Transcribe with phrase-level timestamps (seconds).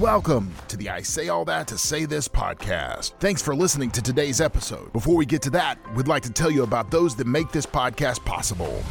[0.00, 3.12] Welcome to the I Say All That to Say This podcast.
[3.18, 4.92] Thanks for listening to today's episode.
[4.92, 7.64] Before we get to that, we'd like to tell you about those that make this
[7.64, 8.84] podcast possible.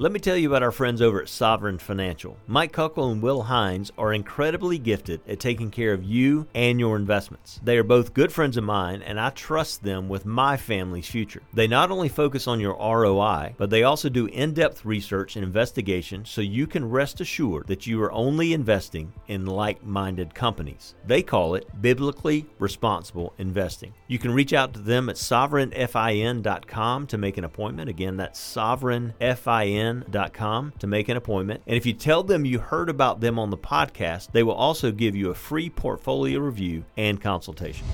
[0.00, 2.38] Let me tell you about our friends over at Sovereign Financial.
[2.46, 6.96] Mike Cuckle and Will Hines are incredibly gifted at taking care of you and your
[6.96, 7.60] investments.
[7.62, 11.42] They are both good friends of mine, and I trust them with my family's future.
[11.52, 15.44] They not only focus on your ROI, but they also do in depth research and
[15.44, 20.94] investigation so you can rest assured that you are only investing in like minded companies.
[21.06, 23.92] They call it biblically responsible investing.
[24.08, 27.90] You can reach out to them at sovereignfin.com to make an appointment.
[27.90, 29.89] Again, that's sovereignfin
[30.32, 31.62] com to make an appointment.
[31.66, 34.92] And if you tell them you heard about them on the podcast, they will also
[34.92, 37.86] give you a free portfolio review and consultation.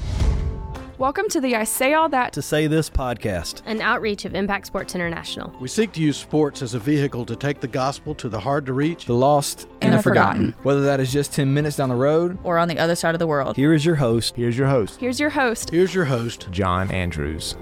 [0.99, 4.67] Welcome to the I Say All That to Say This podcast, an outreach of Impact
[4.67, 5.55] Sports International.
[5.61, 8.65] We seek to use sports as a vehicle to take the gospel to the hard
[8.65, 10.47] to reach, the lost, and, and the forgotten.
[10.53, 10.65] forgotten.
[10.65, 13.19] Whether that is just 10 minutes down the road or on the other side of
[13.19, 13.57] the world.
[13.57, 14.37] Here is your host.
[14.37, 14.99] Here's your host.
[14.99, 15.69] Here's your host.
[15.69, 17.57] Here's your host, John Andrews.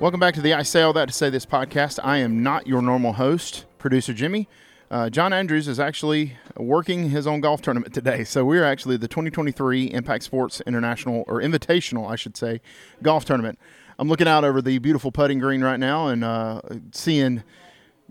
[0.00, 1.98] Welcome back to the I Say All That to Say This podcast.
[2.02, 4.48] I am not your normal host, producer Jimmy.
[4.90, 8.24] Uh, John Andrews is actually working his own golf tournament today.
[8.24, 12.62] So we're actually the 2023 Impact Sports International, or Invitational, I should say,
[13.02, 13.58] golf tournament.
[13.98, 17.44] I'm looking out over the beautiful putting green right now and uh, seeing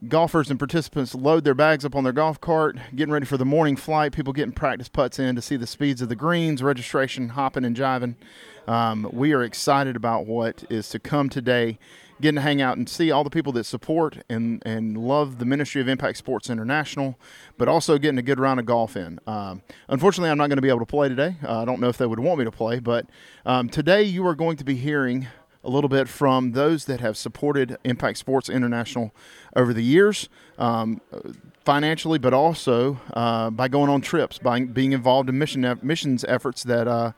[0.08, 3.46] golfers and participants load their bags up on their golf cart, getting ready for the
[3.46, 7.30] morning flight, people getting practice putts in to see the speeds of the greens, registration,
[7.30, 8.16] hopping and jiving.
[8.70, 11.80] Um, we are excited about what is to come today,
[12.22, 15.46] getting to hang out and see all the people that support and, and love the
[15.46, 17.18] Ministry of Impact Sports International,
[17.58, 19.20] but also getting a good round of golf in.
[19.26, 21.38] Um, unfortunately, I'm not going to be able to play today.
[21.44, 23.08] Uh, I don't know if they would want me to play, but
[23.44, 25.26] um, today you are going to be hearing
[25.64, 29.16] a little bit from those that have supported Impact Sports International
[29.56, 31.02] over the years, um,
[31.66, 36.62] financially, but also uh, by going on trips, by being involved in mission missions efforts
[36.62, 36.88] that.
[36.88, 37.14] Uh,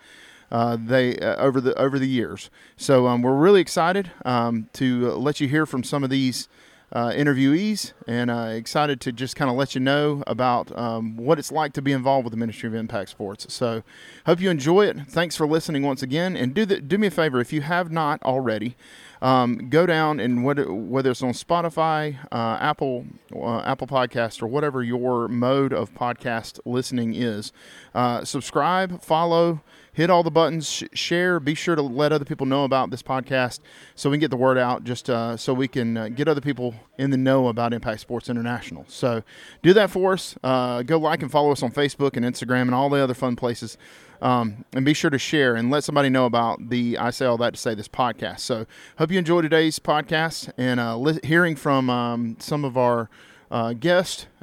[0.51, 5.11] uh, they uh, over the over the years, so um, we're really excited um, to
[5.11, 6.47] let you hear from some of these
[6.93, 11.39] uh, interviewees and uh, excited to just kind of let you know about um, what
[11.39, 13.53] it's like to be involved with the Ministry of Impact Sports.
[13.53, 13.83] So,
[14.25, 14.97] hope you enjoy it.
[15.07, 17.91] Thanks for listening once again, and do the, do me a favor if you have
[17.91, 18.75] not already.
[19.21, 24.47] Um, go down and whether, whether it's on Spotify, uh, Apple, uh, Apple Podcast, or
[24.47, 27.53] whatever your mode of podcast listening is,
[27.93, 29.61] uh, subscribe, follow,
[29.93, 31.39] hit all the buttons, sh- share.
[31.39, 33.59] Be sure to let other people know about this podcast
[33.95, 34.83] so we can get the word out.
[34.83, 38.29] Just uh, so we can uh, get other people in the know about Impact Sports
[38.29, 38.85] International.
[38.87, 39.23] So
[39.61, 40.35] do that for us.
[40.43, 43.35] Uh, go like and follow us on Facebook and Instagram and all the other fun
[43.35, 43.77] places.
[44.21, 47.37] Um, and be sure to share and let somebody know about the I Say All
[47.37, 48.41] That to Say This podcast.
[48.41, 48.67] So,
[48.99, 53.09] hope you enjoy today's podcast and uh, li- hearing from um, some of our
[53.51, 53.73] uh,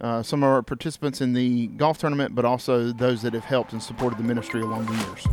[0.01, 3.73] uh, some of our participants in the golf tournament, but also those that have helped
[3.73, 5.27] and supported the ministry along the years.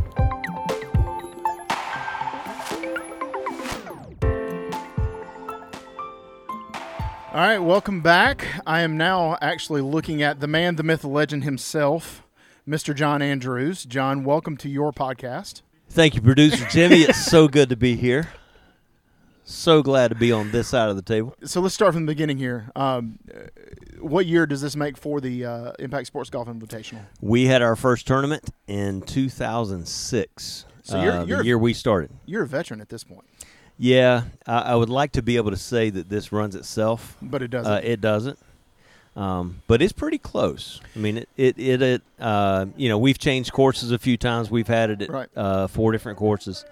[7.32, 8.46] All right, welcome back.
[8.66, 12.26] I am now actually looking at the man, the myth, the legend himself,
[12.66, 12.94] Mr.
[12.94, 13.84] John Andrews.
[13.84, 15.60] John, welcome to your podcast.
[15.90, 17.02] Thank you, producer Jimmy.
[17.02, 18.30] it's so good to be here.
[19.48, 21.36] So glad to be on this side of the table.
[21.44, 22.68] So let's start from the beginning here.
[22.74, 23.20] Um,
[24.00, 27.02] what year does this make for the uh, Impact Sports Golf Invitational?
[27.20, 30.64] We had our first tournament in 2006.
[30.82, 32.10] So you're, uh, you're the year we started.
[32.26, 33.22] You're a veteran at this point.
[33.78, 37.40] Yeah, I, I, would like to be able to say that this runs itself, but
[37.40, 37.72] it doesn't.
[37.72, 38.38] Uh, it doesn't.
[39.14, 40.80] Um, but it's pretty close.
[40.96, 44.50] I mean, it it, it, it uh, you know we've changed courses a few times.
[44.50, 45.28] We've had it at right.
[45.36, 46.64] uh, four different courses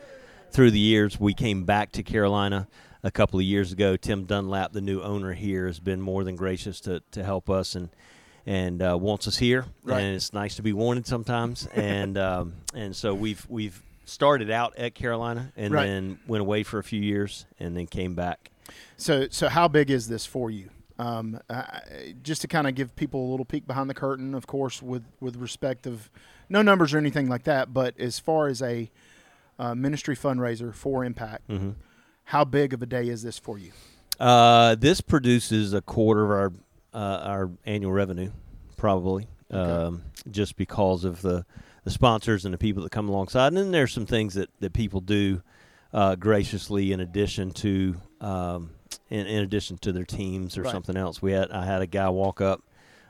[0.54, 1.18] through the years.
[1.18, 2.68] We came back to Carolina
[3.02, 3.96] a couple of years ago.
[3.96, 7.74] Tim Dunlap, the new owner here, has been more than gracious to, to help us
[7.74, 7.90] and
[8.46, 9.64] and uh, wants us here.
[9.82, 10.02] Right.
[10.02, 11.66] And it's nice to be wanted sometimes.
[11.74, 15.86] and um, and so we've we've started out at Carolina and right.
[15.86, 18.50] then went away for a few years and then came back.
[18.96, 20.68] So, so how big is this for you?
[20.98, 21.62] Um, uh,
[22.22, 25.02] just to kind of give people a little peek behind the curtain, of course, with
[25.20, 26.10] with respect of
[26.48, 28.90] no numbers or anything like that, but as far as a
[29.58, 31.70] uh, ministry fundraiser for Impact, mm-hmm.
[32.24, 33.72] how big of a day is this for you?
[34.18, 36.52] Uh, this produces a quarter of our
[36.92, 38.30] uh, our annual revenue,
[38.76, 39.86] probably, okay.
[39.86, 41.44] um, just because of the
[41.84, 43.48] the sponsors and the people that come alongside.
[43.48, 45.42] And then there's some things that, that people do
[45.92, 48.70] uh, graciously in addition to um,
[49.10, 50.72] in, in, addition to their teams or right.
[50.72, 51.20] something else.
[51.20, 52.62] We had I had a guy walk up.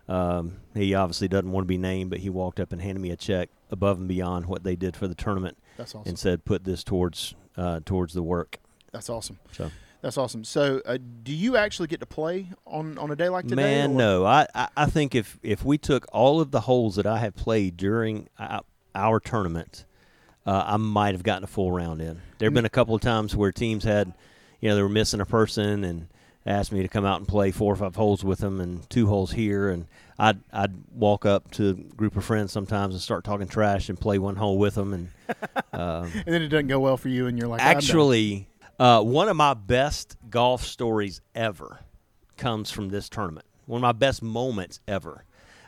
[0.07, 3.11] Um, he obviously doesn't want to be named, but he walked up and handed me
[3.11, 6.03] a check above and beyond what they did for the tournament, awesome.
[6.07, 8.59] and said, "Put this towards uh, towards the work."
[8.93, 9.39] That's awesome.
[9.53, 9.71] So
[10.03, 10.45] That's awesome.
[10.45, 13.63] So, uh, do you actually get to play on, on a day like today?
[13.63, 14.25] Man, or- no.
[14.25, 17.77] I, I, think if, if we took all of the holes that I have played
[17.77, 18.61] during our,
[18.95, 19.85] our tournament,
[20.47, 22.21] uh, I might have gotten a full round in.
[22.39, 24.13] There have been a couple of times where teams had,
[24.61, 26.07] you know, they were missing a person and
[26.47, 29.07] asked me to come out and play four or five holes with them and two
[29.07, 29.71] holes here.
[29.71, 29.87] And
[30.19, 34.01] I'd, I'd walk up to a group of friends sometimes and start talking trash and
[34.01, 34.93] play one hole with them.
[34.93, 35.09] And
[35.73, 39.29] um, And then it doesn't go well for you, and you're like, Actually, uh, one
[39.29, 41.81] of my best golf stories ever
[42.37, 43.47] comes from this tournament.
[43.67, 45.25] One of my best moments ever.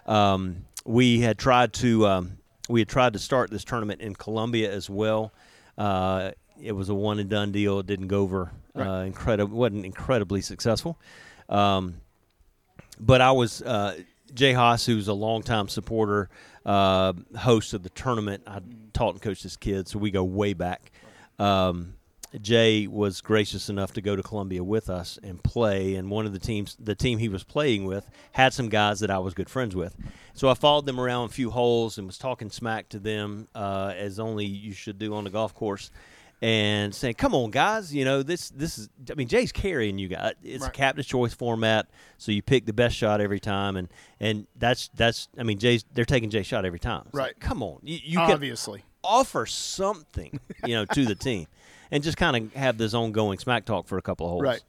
[0.06, 2.38] Um, we had tried to um,
[2.68, 5.32] we had tried to start this tournament in Columbia as well.
[5.76, 7.80] Uh, it was a one and done deal.
[7.80, 8.50] It didn't go over.
[8.76, 9.56] Uh, incredible.
[9.56, 10.98] wasn't incredibly successful.
[11.48, 12.00] Um,
[12.98, 13.98] but I was uh,
[14.34, 16.28] Jay Haas, who's a longtime supporter,
[16.64, 18.42] uh, host of the tournament.
[18.46, 18.60] I
[18.92, 20.90] taught and coached his kid, so we go way back.
[21.38, 21.94] Um,
[22.40, 26.32] Jay was gracious enough to go to Columbia with us and play, and one of
[26.32, 29.48] the teams, the team he was playing with, had some guys that I was good
[29.48, 29.96] friends with.
[30.34, 33.94] So I followed them around a few holes and was talking smack to them, uh,
[33.96, 35.90] as only you should do on the golf course
[36.42, 37.94] and saying, "Come on, guys!
[37.94, 38.50] You know this.
[38.50, 38.88] This is.
[39.10, 40.34] I mean, Jay's carrying you guys.
[40.42, 40.72] It's a Right.
[40.74, 41.86] captain's choice format,
[42.18, 43.88] so you pick the best shot every time, and
[44.20, 45.28] and that's that's.
[45.38, 47.04] I mean, Jay's they're taking Jay's shot every time.
[47.06, 47.40] It's like, Right.
[47.40, 48.82] come on, you, you can Obviously.
[49.02, 51.46] offer something, you know, to the team,
[51.90, 54.42] and just kind of have this ongoing smack talk for a couple of holes.
[54.42, 54.62] Right.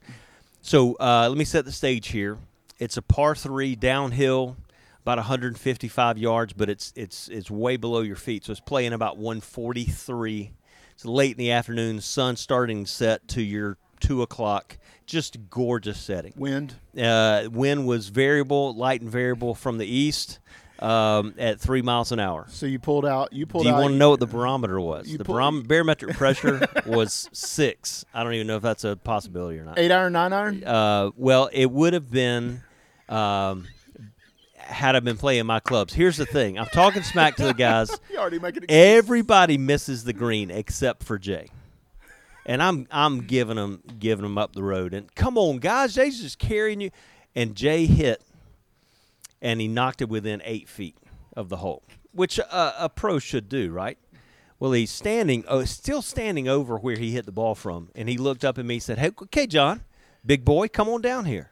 [0.62, 2.38] So uh, let me set the stage here.
[2.78, 4.56] It's a par three downhill,
[5.02, 8.44] about 155 yards, but it's it's it's way below your feet.
[8.46, 10.52] So it's playing about 143.
[10.98, 12.00] It's late in the afternoon.
[12.00, 14.78] Sun starting to set to your two o'clock.
[15.06, 16.32] Just gorgeous setting.
[16.36, 16.74] Wind.
[17.00, 20.40] Uh, wind was variable, light and variable from the east
[20.80, 22.46] um, at three miles an hour.
[22.48, 23.32] So you pulled out.
[23.32, 23.82] You pulled Do you out.
[23.82, 25.16] want to know what the barometer was?
[25.16, 28.04] The pull- barom- barometric pressure was six.
[28.12, 29.78] I don't even know if that's a possibility or not.
[29.78, 30.64] eight iron, nine iron?
[30.64, 32.62] Uh, well, it would have been
[33.08, 33.68] um,
[34.68, 35.94] had I been playing my clubs.
[35.94, 37.90] Here's the thing: I'm talking smack to the guys.
[38.10, 38.70] You already making it.
[38.70, 41.48] Everybody misses the green except for Jay,
[42.46, 44.94] and I'm I'm giving them giving them up the road.
[44.94, 46.90] And come on, guys, Jay's just carrying you.
[47.34, 48.22] And Jay hit,
[49.40, 50.96] and he knocked it within eight feet
[51.36, 51.82] of the hole,
[52.12, 53.98] which a, a pro should do, right?
[54.58, 58.18] Well, he's standing, oh, still standing over where he hit the ball from, and he
[58.18, 59.82] looked up at me and said, "Hey, okay, John,
[60.26, 61.50] big boy, come on down here."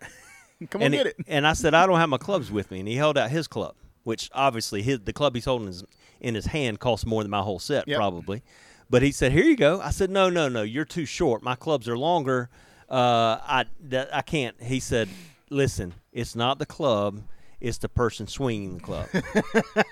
[0.70, 1.16] Come on, and get it.
[1.26, 2.80] And I said, I don't have my clubs with me.
[2.80, 3.74] And he held out his club,
[4.04, 5.84] which obviously his, the club he's holding is,
[6.20, 7.96] in his hand costs more than my whole set, Yep.
[7.98, 8.42] probably.
[8.88, 9.80] But he said, Here you go.
[9.80, 11.42] I said, No, no, no, you're too short.
[11.42, 12.48] My clubs are longer.
[12.88, 14.60] Uh, I, that, I can't.
[14.62, 15.08] He said,
[15.50, 17.20] Listen, it's not the club,
[17.60, 19.08] it's the person swinging the club.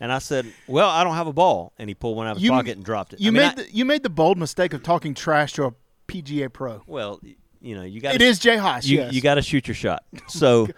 [0.00, 1.72] and I said, Well, I don't have a ball.
[1.78, 3.20] And he pulled one out of his You- pocket and dropped it.
[3.20, 5.66] You I mean, made I- the, you made the bold mistake of talking trash to
[5.66, 5.74] a
[6.08, 6.82] PGA pro.
[6.86, 7.20] well,
[7.64, 8.86] you know, you got It is Jay Haas.
[8.86, 9.12] you, yes.
[9.12, 10.04] you got to shoot your shot.
[10.28, 10.68] So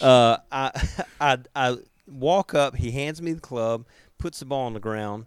[0.00, 0.70] uh, I,
[1.20, 2.76] I I walk up.
[2.76, 3.86] He hands me the club,
[4.18, 5.26] puts the ball on the ground,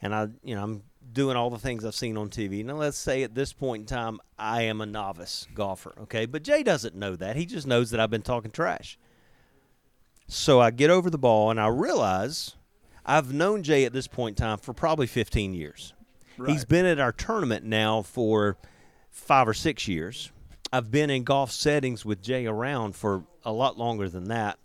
[0.00, 2.64] and I you know I'm doing all the things I've seen on TV.
[2.64, 5.94] Now let's say at this point in time I am a novice golfer.
[6.02, 7.36] Okay, but Jay doesn't know that.
[7.36, 8.98] He just knows that I've been talking trash.
[10.28, 12.56] So I get over the ball and I realize
[13.04, 15.94] I've known Jay at this point in time for probably 15 years.
[16.46, 18.58] He's been at our tournament now for
[19.10, 20.30] five or six years.
[20.72, 24.58] I've been in golf settings with Jay around for a lot longer than that.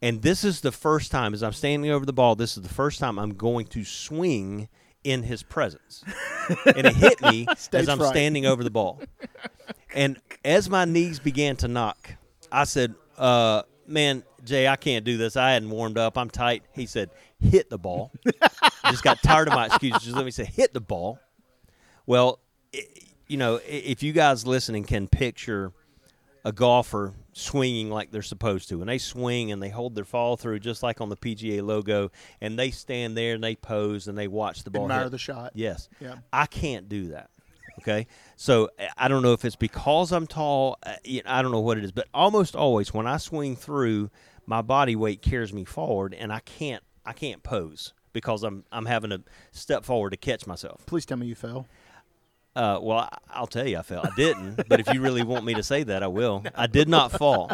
[0.00, 2.72] And this is the first time, as I'm standing over the ball, this is the
[2.72, 4.68] first time I'm going to swing
[5.02, 6.04] in his presence.
[6.76, 9.00] and it hit me as I'm standing over the ball.
[9.94, 12.14] And as my knees began to knock,
[12.52, 15.34] I said, uh, Man, Jay, I can't do this.
[15.34, 16.18] I hadn't warmed up.
[16.18, 16.62] I'm tight.
[16.74, 17.08] He said,
[17.40, 18.12] Hit the ball.
[18.90, 20.02] Just got tired of my excuses.
[20.02, 21.18] Just let me say, Hit the ball.
[22.04, 22.38] Well,
[23.28, 25.72] you know, if you guys listening can picture
[26.44, 30.36] a golfer swinging like they're supposed to, and they swing and they hold their fall
[30.36, 34.16] through just like on the PGA logo, and they stand there and they pose and
[34.16, 34.84] they watch the ball.
[34.84, 35.12] Admire hit.
[35.12, 35.52] the shot.
[35.54, 35.88] Yes.
[36.00, 36.16] Yeah.
[36.32, 37.30] I can't do that.
[37.80, 38.06] Okay.
[38.36, 40.78] So uh, I don't know if it's because I'm tall.
[41.06, 44.10] know, I don't know what it is, but almost always when I swing through,
[44.46, 46.82] my body weight carries me forward, and I can't.
[47.04, 50.84] I can't pose because I'm I'm having to step forward to catch myself.
[50.86, 51.66] Please tell me you fell.
[52.58, 54.00] Uh, well, I- I'll tell you, I fell.
[54.04, 56.42] I didn't, but if you really want me to say that, I will.
[56.56, 57.52] I did not fall,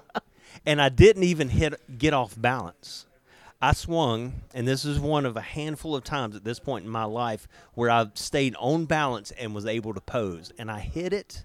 [0.65, 3.05] and I didn't even hit get off balance.
[3.61, 6.91] I swung, and this is one of a handful of times at this point in
[6.91, 10.53] my life where I've stayed on balance and was able to pose.
[10.59, 11.45] And I hit it,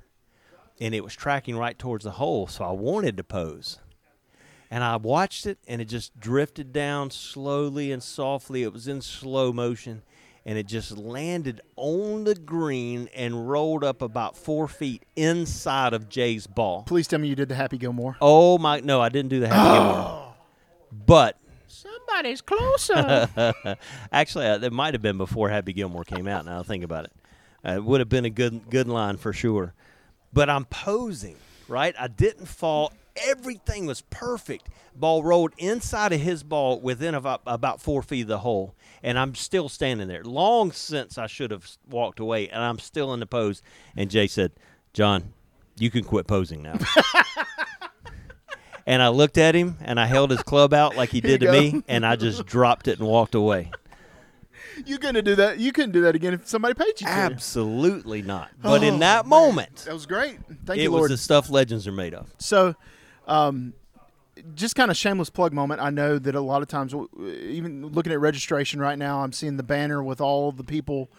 [0.79, 3.79] and it was tracking right towards the hole, so I wanted to pose.
[4.71, 8.63] And I watched it, and it just drifted down slowly and softly.
[8.63, 10.03] It was in slow motion,
[10.49, 16.09] and it just landed on the green and rolled up about four feet inside of
[16.09, 16.81] Jay's ball.
[16.87, 18.17] Please tell me you did the Happy Gilmore.
[18.19, 18.79] Oh my!
[18.79, 20.25] No, I didn't do the Happy Gilmore.
[21.05, 21.37] But
[21.67, 23.29] Somebody's closer.
[24.11, 26.45] actually, uh, it might have been before Happy Gilmore came out.
[26.45, 27.11] Now I think about it,
[27.63, 29.75] uh, it would have been a good good line for sure.
[30.33, 31.35] But I'm posing,
[31.67, 31.93] right?
[31.99, 32.91] I didn't fall.
[33.25, 34.69] Everything was perfect.
[34.95, 39.17] Ball rolled inside of his ball within about, about four feet of the hole, and
[39.17, 40.23] I'm still standing there.
[40.23, 43.61] Long since I should have walked away, and I'm still in the pose.
[43.95, 44.51] And Jay said,
[44.93, 45.33] "John,
[45.77, 46.77] you can quit posing now."
[48.85, 51.45] and I looked at him, and I held his club out like he did to
[51.47, 53.71] you me, and I just dropped it and walked away.
[54.85, 55.59] you couldn't do that.
[55.59, 57.07] You couldn't do that again if somebody paid you.
[57.07, 57.09] to.
[57.09, 58.49] Absolutely not.
[58.61, 60.39] But Oh, in that moment, That was great.
[60.65, 62.33] Thank it you, was the stuff legends are made of.
[62.39, 62.75] So,
[63.29, 63.73] um,
[64.55, 65.81] just kind of shameless plug moment.
[65.81, 69.57] I know that a lot of times, even looking at registration right now, I'm seeing
[69.57, 71.09] the banner with all the people,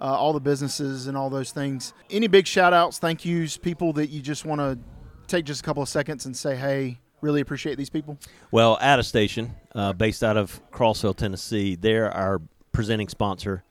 [0.00, 1.92] uh, all the businesses, and all those things.
[2.10, 4.78] Any big shout outs, thank yous, people that you just want to
[5.26, 8.18] take just a couple of seconds and say, hey, really appreciate these people?
[8.50, 12.40] Well, at a station uh, based out of Crossville, Tennessee, they're our
[12.72, 13.64] presenting sponsor,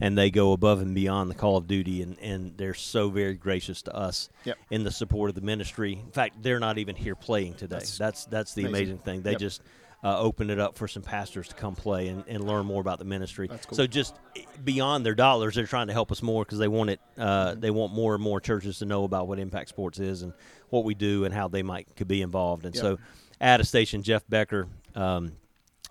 [0.00, 3.34] and they go above and beyond the call of duty, and, and they're so very
[3.34, 4.58] gracious to us Yep.
[4.70, 5.92] in the support of the ministry.
[6.04, 7.76] In fact, they're not even here playing today.
[7.98, 8.74] That's that's, the amazing.
[8.74, 9.22] amazing thing.
[9.22, 9.40] They Yep.
[9.40, 9.62] just
[10.02, 12.98] uh, opened it up for some pastors to come play and, and learn more about
[12.98, 13.46] the ministry.
[13.48, 13.74] That's cool.
[13.76, 14.14] So just
[14.62, 17.00] beyond their dollars, they're trying to help us more because they want it.
[17.12, 17.22] Mm-hmm.
[17.22, 20.34] Uh, They want more and more churches to know about what Impact Sports is and
[20.68, 22.66] what we do and how they might could be involved.
[22.66, 22.82] And Yep.
[22.82, 22.98] so,
[23.40, 25.32] at a station, Jeff Becker, um,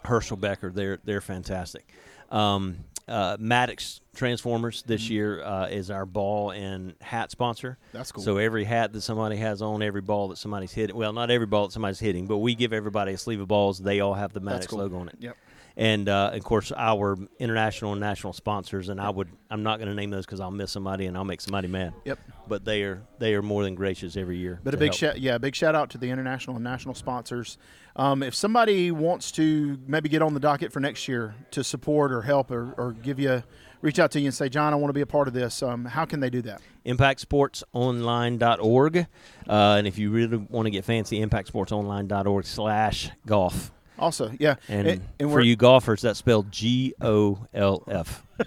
[0.05, 1.87] Herschel Becker, they're they're fantastic.
[2.29, 7.77] Um, uh, Maddox Transformers this year uh, is our ball and hat sponsor.
[7.87, 7.97] Mm-hmm.
[7.97, 8.23] That's cool.
[8.23, 11.47] So every hat that somebody has on, every ball that somebody's hitting, well, not every
[11.47, 13.79] ball that somebody's hitting, but we give everybody a sleeve of balls.
[13.79, 14.79] They all have the Maddox cool.
[14.79, 15.15] logo on it.
[15.19, 15.37] Yep.
[15.75, 19.89] And uh, of course, our international and national sponsors, and I would, I'm not going
[19.89, 21.93] to name those because I'll miss somebody and I'll make somebody mad.
[22.05, 22.19] Yep.
[22.47, 24.59] But they are, they are more than gracious every year.
[24.63, 27.57] But a big shout, yeah, big shout out to the international and national sponsors.
[27.95, 32.11] Um, if somebody wants to maybe get on the docket for next year to support
[32.11, 33.41] or help or, or give you,
[33.81, 35.63] reach out to you and say, John, I want to be a part of this.
[35.63, 36.61] Um, how can they do that?
[36.85, 38.97] impactsportsonline.org.
[38.97, 39.03] Uh,
[39.47, 43.71] and if you really want to get fancy, impactsportsonline.org slash golf.
[43.99, 48.23] Also, yeah, And, and, and for you golfers, that's spelled G O L F.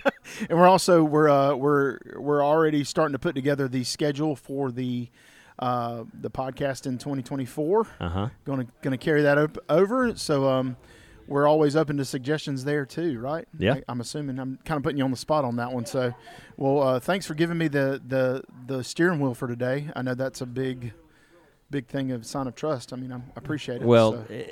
[0.49, 4.73] and we're also we're uh, we're we're already starting to put together the schedule for
[4.73, 5.09] the
[5.59, 7.87] uh, the podcast in 2024.
[8.01, 8.29] Uh huh.
[8.45, 10.17] Going to going to carry that op- over.
[10.17, 10.77] So um,
[11.29, 13.47] we're always open to suggestions there too, right?
[13.59, 13.75] Yeah.
[13.89, 15.87] I, am assuming I'm kind of putting you on the spot on that one.
[15.87, 16.15] So,
[16.57, 19.89] well, uh, thanks for giving me the the the steering wheel for today.
[19.95, 20.93] I know that's a big
[21.71, 22.93] big thing of sign of trust.
[22.93, 23.87] I mean, I'm, I appreciate it.
[23.87, 24.35] Well, so.
[24.35, 24.45] eh,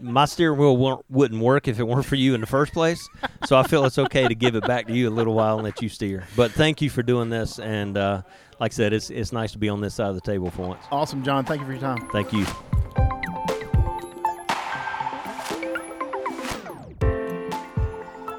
[0.00, 3.08] my steering wheel wouldn't work if it weren't for you in the first place.
[3.46, 5.64] so I feel it's okay to give it back to you a little while and
[5.64, 6.24] let you steer.
[6.36, 7.58] But thank you for doing this.
[7.58, 8.22] And uh,
[8.60, 10.68] like I said, it's, it's nice to be on this side of the table for
[10.68, 10.84] once.
[10.90, 11.44] awesome, John.
[11.44, 12.08] Thank you for your time.
[12.12, 12.46] Thank you.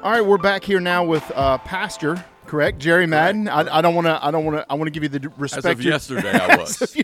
[0.02, 3.46] All right, we're back here now with uh, Pastor, correct, Jerry Madden.
[3.46, 4.24] I, I don't want to.
[4.24, 4.66] I don't want to.
[4.68, 5.66] I want to give you the d- As respect.
[5.66, 6.96] of yesterday, I was.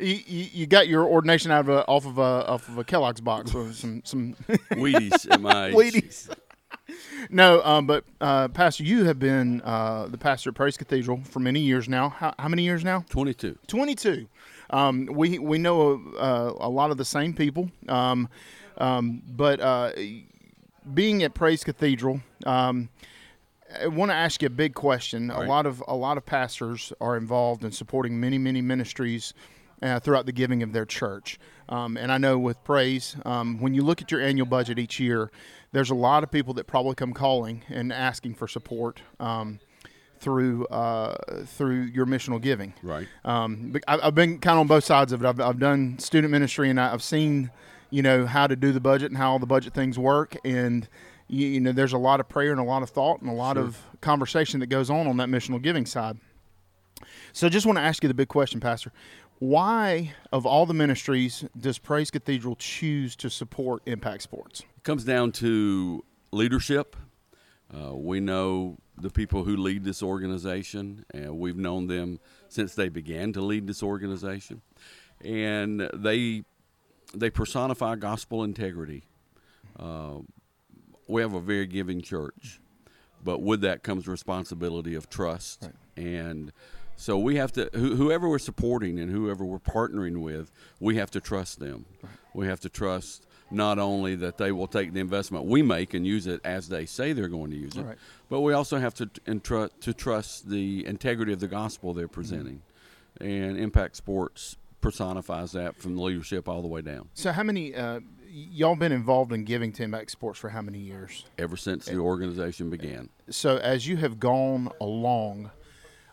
[0.00, 2.84] You, you, you got your ordination out of a, off of a off of a
[2.84, 4.34] Kellogg's box with some some
[4.72, 5.74] Wheaties at my age.
[5.76, 6.34] Wheaties.
[7.30, 11.40] no, um, but uh, Pastor, you have been uh, the pastor at Praise Cathedral for
[11.40, 12.08] many years now.
[12.08, 13.04] How, how many years now?
[13.10, 13.58] 22.
[13.66, 14.26] 22.
[14.70, 18.28] Um, we we know uh, a lot of the same people, um,
[18.78, 19.92] um, but uh,
[20.94, 22.88] being at Praise Cathedral, um,
[23.80, 25.30] I want to ask you a big question.
[25.30, 29.34] A lot of a lot of pastors are involved in supporting many many ministries
[29.82, 31.38] uh, throughout the giving of their church.
[31.68, 34.98] Um, and I know with Praise, um, when you look at your annual budget each
[35.00, 35.30] year,
[35.72, 39.00] there's a lot of people that probably come calling and asking for support.
[39.18, 39.60] Um,
[40.18, 43.08] through uh, through your missional giving, Right.
[43.24, 45.26] um, but I- I've been kind of on both sides of it.
[45.26, 47.50] I've, I've done student ministry, and I- I've seen,
[47.88, 50.36] you know, how to do the budget and how all the budget things work.
[50.44, 50.86] And
[51.28, 53.32] you, you know, there's a lot of prayer and a lot of thought and a
[53.32, 56.18] lot of conversation that goes on on that missional giving side.
[57.32, 58.92] So, I just want to ask you the big question, Pastor.
[59.40, 64.60] Why, of all the ministries, does Praise Cathedral choose to support Impact Sports?
[64.76, 66.94] It comes down to leadership.
[67.74, 72.20] Uh, we know the people who lead this organization, and we've known them
[72.50, 74.60] since they began to lead this organization,
[75.24, 76.44] and they
[77.14, 79.04] they personify gospel integrity.
[79.78, 80.18] Uh,
[81.08, 82.60] we have a very giving church,
[83.24, 86.52] but with that comes responsibility of trust, and
[87.00, 91.10] so we have to who, whoever we're supporting and whoever we're partnering with, we have
[91.12, 91.86] to trust them.
[92.34, 96.06] We have to trust not only that they will take the investment we make and
[96.06, 97.98] use it as they say they're going to use it, Right.
[98.28, 102.14] but we also have to entru- to trust the integrity of the gospel they're Mm-hmm.
[102.14, 102.62] presenting,
[103.20, 107.08] and Impact Sports personifies that from the leadership all the way down.
[107.14, 110.78] So how many uh, y'all been involved in giving to Impact Sports for how many
[110.78, 111.24] years?
[111.38, 115.50] Ever since the organization began, So as you have gone along,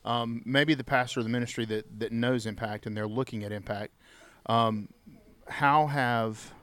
[0.08, 3.52] um, maybe the pastor of the ministry that, that knows Impact and they're looking at
[3.52, 3.94] Impact,
[4.48, 4.88] um,
[5.48, 6.54] how have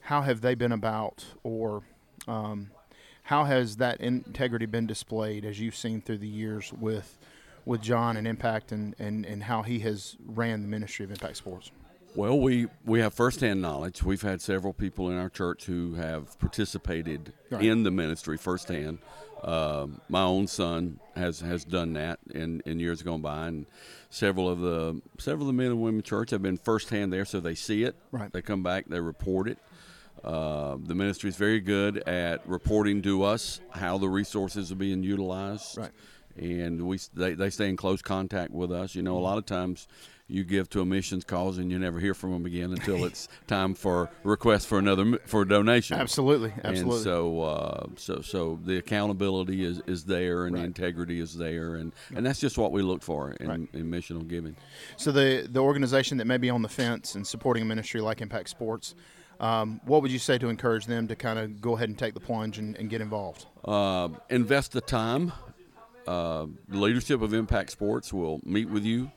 [0.00, 1.84] how have they been about, or
[2.26, 2.72] um,
[3.22, 7.18] how has that integrity been displayed as you've seen through the years with
[7.64, 11.36] with John and Impact and, and, and how he has ran the ministry of Impact
[11.36, 11.70] Sports?
[12.16, 14.02] Well, we, we have firsthand knowledge.
[14.02, 17.64] We've had several people in our church who have participated Right.
[17.64, 18.98] in the ministry firsthand.
[19.42, 23.66] Um my own son has, has done that in, in years gone by, and
[24.08, 27.24] several of the several of the men and women in church have been firsthand there,
[27.24, 27.96] so they see it.
[28.12, 28.32] Right.
[28.32, 29.58] They come back, they report it.
[30.24, 35.02] Uh, the ministry is very good at reporting to us how the resources are being
[35.02, 35.90] utilized Right.
[36.36, 38.94] and we they, they stay in close contact with us.
[38.94, 39.88] You know, a lot of times
[40.32, 43.28] you give to a missions cause and you never hear from them again until it's
[43.46, 45.98] time for request for another for a donation.
[45.98, 46.94] Absolutely, absolutely.
[46.96, 50.60] And so, uh, so, so the accountability is, is there, and Right.
[50.62, 53.68] the integrity is there, and, and that's just what we look for in, Right.
[53.74, 54.56] in missional giving.
[54.96, 58.20] So the the organization that may be on the fence and supporting a ministry like
[58.22, 58.94] Impact Sports,
[59.38, 62.14] um, what would you say to encourage them to kind of go ahead and take
[62.14, 63.46] the plunge and, and get involved?
[63.64, 65.32] Uh, invest the time.
[66.06, 69.10] Uh, the leadership of Impact Sports will meet with you.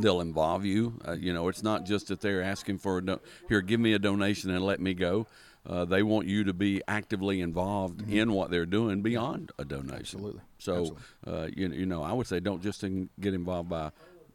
[0.00, 1.00] They'll involve you.
[1.06, 3.92] Uh, you know, it's not just that they're asking for a do- here, give me
[3.92, 5.26] a donation and let me go.
[5.66, 10.20] Uh, they want you to be actively involved in what they're doing beyond a donation.
[10.20, 10.38] Mm-hmm.
[10.56, 10.96] Absolutely.
[11.26, 13.90] So, uh, you, you know, I would say don't just in, get involved by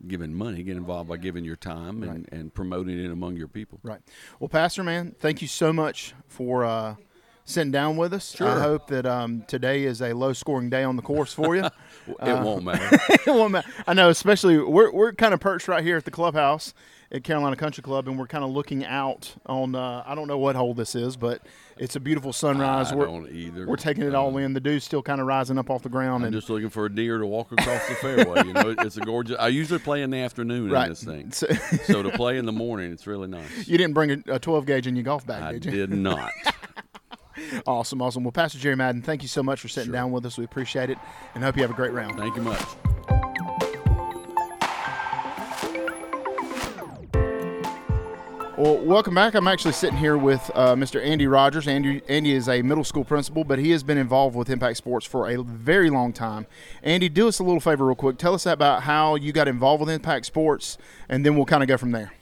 [0.07, 0.61] giving money.
[0.61, 3.79] Get involved by giving your time and, and promoting it among your people.
[3.81, 4.01] Right.
[4.39, 6.95] Well, Pastor, man, thank you so much for uh,
[7.45, 8.39] sitting down with us.
[8.41, 11.69] I hope that um, today is a low scoring day on the course for you.
[12.21, 12.99] It won't matter.
[13.09, 13.67] It won't matter.
[13.87, 16.71] I know, especially we're, we're kind of perched right here at the clubhouse
[17.11, 19.73] at Carolina Country Club, and we're kind of looking out on.
[19.73, 21.41] Uh, I don't know what hole this is, but
[21.77, 22.91] it's a beautiful sunrise.
[22.91, 23.65] I we're, don't either.
[23.65, 24.53] We're taking it all in.
[24.53, 26.85] The dew's still kind of rising up off the ground, I'm and just looking for
[26.85, 28.43] a deer to walk across the fairway.
[28.45, 29.37] You know, it's a gorgeous.
[29.39, 30.83] I usually play in the afternoon Right.
[30.83, 31.47] in this thing, So-
[31.85, 33.67] so to play in the morning, it's really nice.
[33.67, 35.71] you didn't bring a, a 12 gauge in your golf bag, I did you?
[35.71, 36.31] did not.
[37.67, 38.23] Awesome, awesome.
[38.23, 40.37] Well, Pastor Jerry Madden, thank you so much for sitting down with us.
[40.37, 40.97] We appreciate it,
[41.33, 42.17] and hope you have a great round.
[42.17, 42.61] Thank you much.
[48.57, 49.33] Well, welcome back.
[49.33, 51.03] I'm actually sitting here with uh, Mr.
[51.03, 51.67] Andy Rogers.
[51.67, 55.05] Andy, Andy is a middle school principal, but he has been involved with Impact Sports
[55.05, 56.47] for a very long time.
[56.81, 58.17] Andy, do us a little favor, real quick.
[58.17, 60.77] Tell us about how you got involved with Impact Sports,
[61.09, 62.13] and then we'll kind of go from there.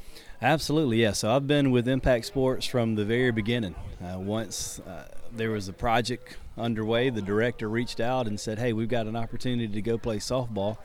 [0.44, 1.14] Absolutely, yeah.
[1.14, 3.76] So I've been with Impact Sports from the very beginning.
[4.04, 8.74] Uh, once uh, there was a project underway, the director reached out and said, "Hey,
[8.74, 10.78] we've got an opportunity to go play softball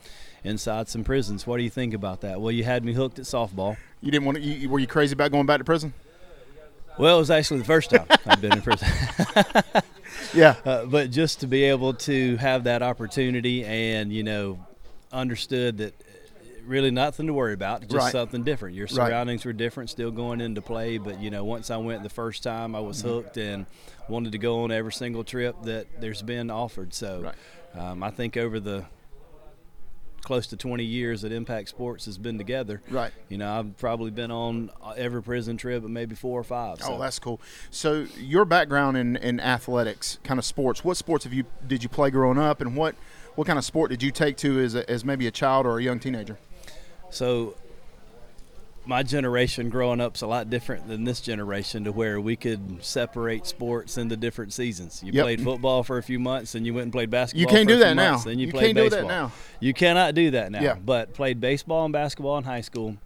[0.44, 1.44] inside some prisons.
[1.44, 3.76] What do you think about that?" Well, you had me hooked at softball.
[4.00, 5.92] You didn't want to, you, were you crazy about going back to prison?
[6.96, 8.88] Well, it was actually the first time I've been in prison.
[10.34, 10.56] Yeah.
[10.64, 14.58] Uh, but just to be able to have that opportunity and you know
[15.12, 15.94] understood that
[16.68, 18.12] really nothing to worry about just Right.
[18.12, 19.08] something different your Right.
[19.08, 22.42] surroundings were different still going into play but you know once i went the first
[22.42, 22.88] time i Mm-hmm.
[22.88, 23.66] was hooked and
[24.08, 27.34] wanted to go on every single trip that there's been offered so Right.
[27.90, 28.84] um, i think over the
[30.22, 33.12] close to 20 years that impact sports has been together Right.
[33.30, 36.94] you know i've probably been on every prison trip but maybe four or five so.
[36.94, 37.40] Oh, that's cool.
[37.70, 40.84] So your background in, in athletics, kind of sports.
[40.84, 42.94] What sports have you did you play growing up, and what
[43.36, 45.78] what kind of sport did you take to as, a, as maybe a child or
[45.78, 46.36] a young teenager?
[47.10, 47.54] So
[48.86, 52.82] my generation growing up is a lot different than this generation to where we could
[52.82, 55.02] separate sports into different seasons.
[55.04, 55.24] You Yep.
[55.24, 57.40] played football for a few months and you went and played basketball.
[57.42, 58.10] You can't for do a that now.
[58.12, 59.08] months, Then you, You played can't do that baseball.
[59.08, 59.32] now.
[59.60, 60.62] You cannot do that now.
[60.62, 60.74] Yeah.
[60.82, 62.96] But played baseball and basketball in high school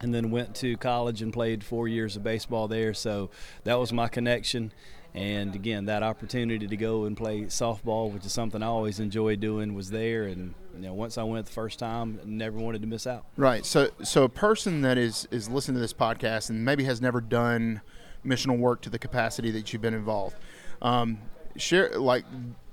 [0.00, 2.94] and then went to college and played four years of baseball there.
[2.94, 3.30] So
[3.64, 4.70] that was my connection.
[5.14, 9.36] And again, that opportunity to go and play softball, which is something I always enjoy
[9.36, 10.24] doing, was there.
[10.24, 13.24] And you know, once I went the first time, never wanted to miss out.
[13.36, 13.64] Right.
[13.64, 17.20] So so a person that is is listening to this podcast and maybe has never
[17.20, 17.80] done
[18.26, 20.36] missional work to the capacity that you've been involved.
[20.82, 21.18] Um,
[21.56, 22.24] share like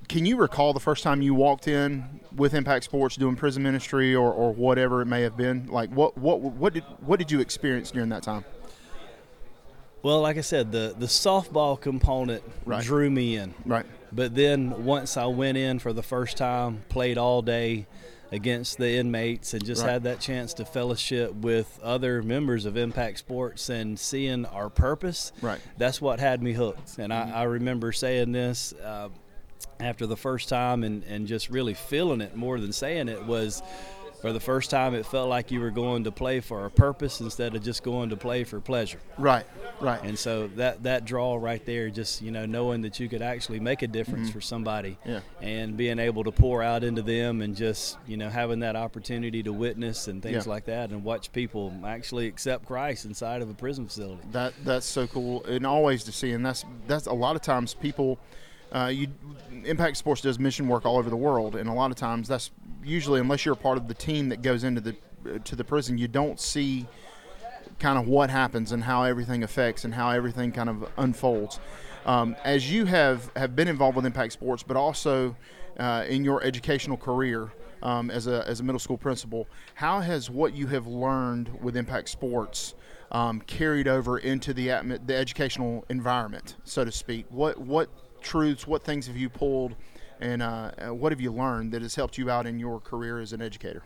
[0.07, 4.13] can you recall the first time you walked in with Impact Sports doing prison ministry
[4.13, 5.67] or, or whatever it may have been?
[5.67, 8.43] Like what what what did what did you experience during that time?
[10.03, 12.83] Well, like I said, the the softball component Right.
[12.83, 13.53] drew me in.
[13.65, 13.85] Right.
[14.11, 17.85] But then once I went in for the first time, played all day,
[18.33, 19.91] against the inmates and just Right.
[19.91, 25.33] had that chance to fellowship with other members of Impact Sports and seeing our purpose.
[25.41, 25.59] Right.
[25.77, 26.97] That's what had me hooked.
[26.97, 29.09] And I, I remember saying this uh,
[29.81, 33.61] after the first time and, and just really feeling it more than saying it was
[34.21, 37.21] for the first time it felt like you were going to play for a purpose
[37.21, 38.99] instead of just going to play for pleasure.
[39.17, 39.45] Right.
[39.79, 40.01] Right.
[40.03, 43.59] And so that that draw right there, just you know, knowing that you could actually
[43.59, 45.09] make a difference for somebody, Mm-hmm.
[45.09, 45.19] Yeah.
[45.41, 49.41] and being able to pour out into them, and just you know having that opportunity
[49.43, 50.51] to witness and things Yeah.
[50.51, 54.21] like that, and watch people actually accept Christ inside of a prison facility.
[54.31, 57.73] That that's so cool, and always to see, and that's that's a lot of times
[57.73, 58.19] people.
[58.71, 59.07] Uh, you
[59.65, 62.51] Impact Sports does mission work all over the world, and a lot of times that's
[62.83, 65.63] usually unless you're a part of the team that goes into the uh, to the
[65.63, 66.87] prison, you don't see
[67.79, 71.59] kind of what happens and how everything affects and how everything kind of unfolds.
[72.05, 75.35] Um, as you have have been involved with Impact Sports, but also
[75.77, 77.51] uh, in your educational career
[77.83, 81.75] um, as a as a middle school principal, how has what you have learned with
[81.75, 82.75] Impact Sports
[83.11, 84.67] um, carried over into the
[85.05, 87.25] the educational environment, so to speak?
[87.29, 87.89] What what
[88.21, 89.75] truths, what things have you pulled,
[90.19, 93.19] and uh, uh, what have you learned that has helped you out in your career
[93.19, 93.83] as an educator?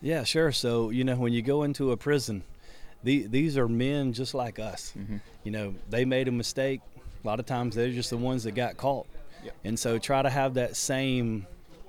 [0.00, 0.52] Yeah, sure.
[0.52, 2.42] So you know, when you go into a prison,
[3.04, 4.92] the, these are men just like us.
[5.44, 6.80] You know, they made a mistake.
[7.22, 9.06] A lot of times, they're just the ones that got caught.
[9.44, 9.54] Yep.
[9.64, 11.46] And so, try to have that same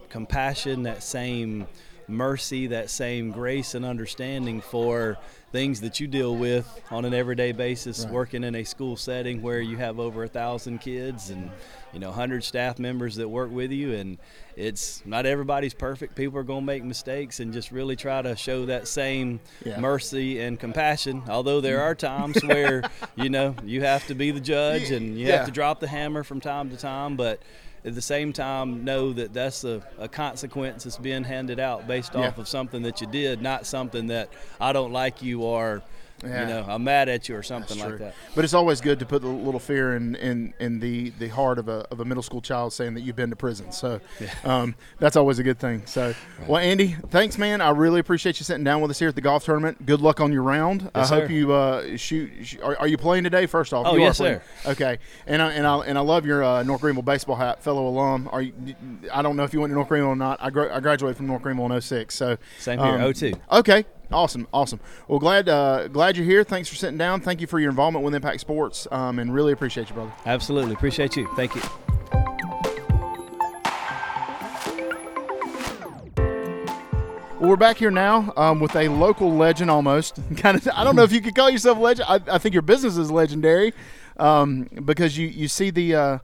[0.10, 1.68] compassion, that same
[2.08, 5.18] mercy, that same grace and understanding for
[5.54, 9.62] things that you deal with on an everyday basis, working in a school setting where
[9.62, 11.52] you have over a thousand kids and
[11.94, 14.18] you know hundred staff members that work with you, and
[14.58, 16.16] it's not everybody's perfect.
[16.16, 19.80] People are going to make mistakes, and just really try to show that same Yeah.
[19.80, 21.22] mercy and compassion.
[21.30, 22.84] Although there are times where
[23.16, 25.38] you know you have to be the judge and you Yeah.
[25.38, 27.40] have to drop the hammer from time to time, but
[27.86, 32.14] at the same time know that that's a, a consequence that's being handed out based
[32.14, 32.28] Yeah.
[32.28, 35.82] off of something that you did, not something that I don't like you or
[36.24, 36.42] Yeah.
[36.42, 38.16] you know I'm mad at you or something like that.
[38.36, 41.60] But it's always good to put a little fear in, in, in the, the heart
[41.60, 43.72] of a, of a middle school child saying that you've been to prison.
[43.72, 44.00] So
[44.44, 45.86] um, that's always a good thing.
[45.86, 46.14] So,
[46.48, 47.62] well, Andy, thanks, man.
[47.62, 49.86] I really appreciate you sitting down with us here at the golf tournament.
[49.86, 50.90] Good luck on your round.
[50.96, 51.32] I hope sir.
[51.32, 52.32] you uh, shoot.
[52.44, 53.46] sh- Are, are you playing today?
[53.46, 54.42] First off, Oh, You yes, sir.
[54.66, 57.88] Okay, and I and I and I love your uh, North Greenville baseball hat, fellow
[57.88, 58.30] alum.
[58.32, 58.54] Are you?
[59.14, 60.40] I don't know if you went to North Greenville or not.
[60.42, 62.16] I, I graduated from North Greenville in 06.
[62.16, 63.34] So Same here, um, 02.
[63.52, 64.80] Okay, awesome, awesome.
[65.08, 66.44] Well, glad uh, glad you're here.
[66.44, 67.22] Thanks for sitting down.
[67.22, 70.12] Thank you for your involvement with Impact Sports, um, and really appreciate you, brother.
[70.26, 71.28] Absolutely appreciate you.
[71.36, 71.62] Thank you.
[77.40, 80.18] Well, we're back here now um, with a local legend, almost.
[80.38, 80.66] kind of.
[80.74, 82.08] I don't know if you could call yourself a legend.
[82.08, 83.74] I, I think your business is legendary
[84.18, 85.96] um, because you you see the.
[85.96, 86.18] Uh,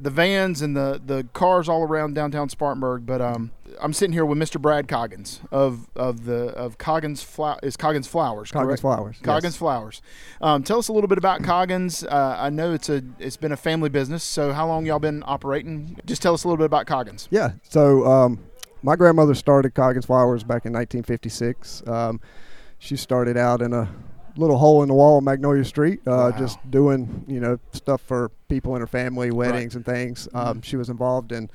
[0.00, 4.24] the vans and the, the cars all around downtown Spartanburg, but um, I'm sitting here
[4.24, 4.60] with Mr.
[4.60, 8.50] Brad Coggins of of the of Coggins Flow is Coggins Flowers.
[8.50, 8.80] Coggins correct?
[8.80, 9.24] Flowers, yes.
[9.24, 10.02] Coggins Flowers.
[10.40, 12.04] Um, tell us a little bit about Coggins.
[12.04, 14.24] Uh, I know it's a it's been a family business.
[14.24, 15.98] So how long y'all been operating?
[16.04, 17.28] Just tell us a little bit about Coggins.
[17.30, 17.52] Yeah.
[17.62, 18.40] So um,
[18.82, 21.86] my grandmother started Coggins Flowers back in 1956.
[21.86, 22.20] Um,
[22.78, 23.88] she started out in a
[24.36, 26.30] little hole in the wall on Magnolia Street, uh, Wow.
[26.38, 30.26] just doing you know stuff for people in her family, weddings and things.
[30.28, 30.36] Mm-hmm.
[30.36, 31.50] Um, She was involved in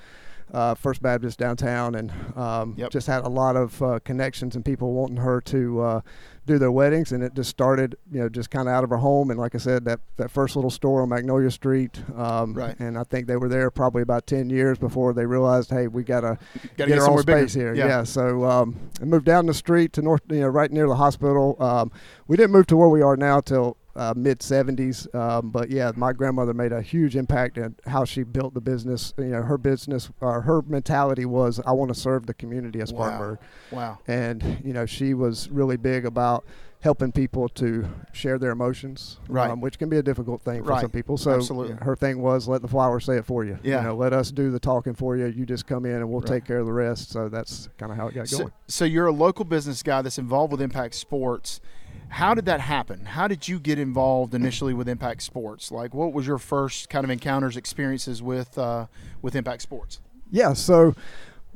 [0.55, 2.91] uh, First Baptist downtown, and um, Yep.
[2.91, 6.01] just had a lot of uh, connections and people wanting her to uh,
[6.45, 7.11] do their weddings.
[7.11, 9.31] And it just started, you know, just kind of out of her home.
[9.31, 12.75] And like I said, that that first little store on Magnolia Street, um, Right.
[12.79, 16.03] And I think they were there probably about ten years before they realized, hey, we
[16.03, 17.37] gotta Gotta get get our own somewhere bigger.
[17.49, 17.73] space here.
[17.73, 17.87] Yeah.
[17.87, 18.03] Yeah.
[18.03, 21.57] So um, I moved down the street to north, you know, right near the hospital.
[21.59, 21.91] Um,
[22.27, 25.13] we didn't move to where we are now till uh, mid 70s.
[25.15, 29.13] Um, but yeah, my grandmother made a huge impact in how she built the business.
[29.17, 32.91] You know, her business, or her mentality was, I want to serve the community as
[32.91, 33.37] part of Wow.
[33.37, 33.39] Spartanburg.
[33.71, 33.97] Wow.
[34.07, 36.45] And you know, she was really big about
[36.81, 39.49] helping people to share their emotions, Right.
[39.49, 40.81] um, which can be a difficult thing for Right.
[40.81, 41.17] some people.
[41.17, 41.77] So Absolutely.
[41.81, 43.57] her thing was, let the flowers say it for you.
[43.63, 43.77] Yeah.
[43.81, 45.25] You know, let us do the talking for you.
[45.25, 46.27] You just come in and we'll Right.
[46.29, 47.09] take care of the rest.
[47.09, 48.51] So that's kind of how it got So, going.
[48.67, 51.59] so you're a local business guy that's involved with Impact Sports.
[52.09, 53.05] How did that happen?
[53.05, 55.71] How did you get involved initially with Impact Sports?
[55.71, 58.87] Like, what was your first kind of encounters, experiences with uh,
[59.21, 60.01] with Impact Sports?
[60.31, 60.95] Yeah, so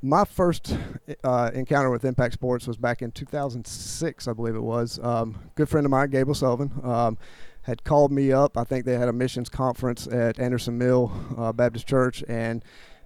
[0.02, 0.76] my first
[1.24, 5.00] uh, encounter with Impact Sports was back in 2006, I believe it was.
[5.02, 7.18] Um, good friend of mine, Gable Sullivan, um,
[7.64, 8.58] had called me up.
[8.58, 12.64] I think they had a missions conference at Anderson Mill uh, Baptist Church, and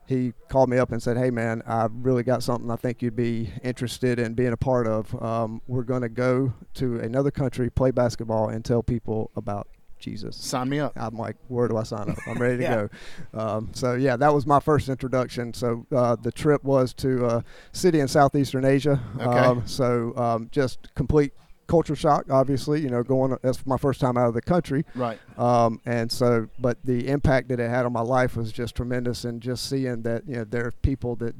[0.08, 3.16] he called me up and said, "Hey, man, I've really got something I think you'd
[3.16, 5.22] be interested in being a part of.
[5.22, 9.68] Um, we're going to go to another country, play basketball, and tell people about
[10.00, 10.36] Jesus.
[10.36, 10.92] Sign me up.
[10.98, 12.18] I'm like, where do I sign up?
[12.28, 12.88] I'm ready to Yeah.
[13.34, 13.39] go.
[13.39, 15.54] Um, so yeah, that was my first introduction.
[15.54, 19.02] So uh, the trip was to a city in southeastern Asia.
[19.16, 19.26] Okay.
[19.26, 21.32] Um, so um, just complete
[21.67, 22.82] culture shock, obviously.
[22.82, 24.86] You know, going that's my first time out of the country.
[24.95, 25.19] Right.
[25.38, 29.23] Um, and so, but the impact that it had on my life was just tremendous,
[29.26, 31.36] and just seeing that you know there are people that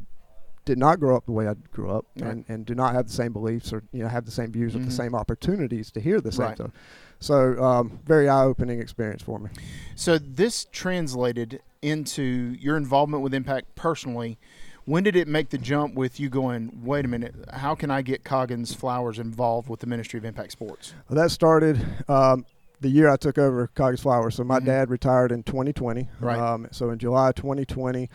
[0.66, 2.32] did not grow up the way I grew up, Right.
[2.32, 4.76] and, and do not have the same beliefs or you know have the same views
[4.76, 4.86] or Mhm.
[4.86, 6.56] the same opportunities to hear the same Right.
[6.58, 6.72] stuff.
[7.20, 9.50] So, um, very eye-opening experience for me.
[9.96, 12.24] So this translated into
[12.60, 14.38] your involvement with Impact personally.
[14.86, 18.02] When did it make the jump with you going, wait a minute, how can I
[18.02, 20.94] get Coggins Flowers involved with the Ministry of Impact Sports?
[21.10, 22.46] Well, that started um,
[22.82, 24.36] the year I took over Coggins Flowers.
[24.36, 24.66] So my Mhm.
[24.66, 26.10] dad retired in 2020.
[26.20, 26.38] Right.
[26.38, 28.10] Um, so in July 2020,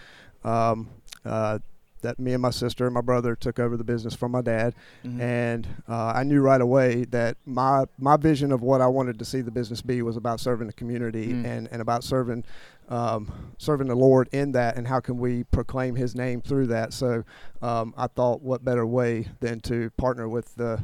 [0.44, 0.88] um,
[1.24, 1.58] uh,
[2.02, 4.72] that me and my sister and my brother took over the business from my dad,
[5.04, 5.20] Mhm.
[5.20, 9.24] and uh, I knew right away that my my vision of what I wanted to
[9.24, 11.44] see the business be was about serving the community Mm.
[11.44, 12.44] and, and about serving
[12.88, 16.92] um, serving the Lord in that, and how can we proclaim His name through that.
[16.92, 17.24] So
[17.62, 20.82] um, I thought, what better way than to partner with the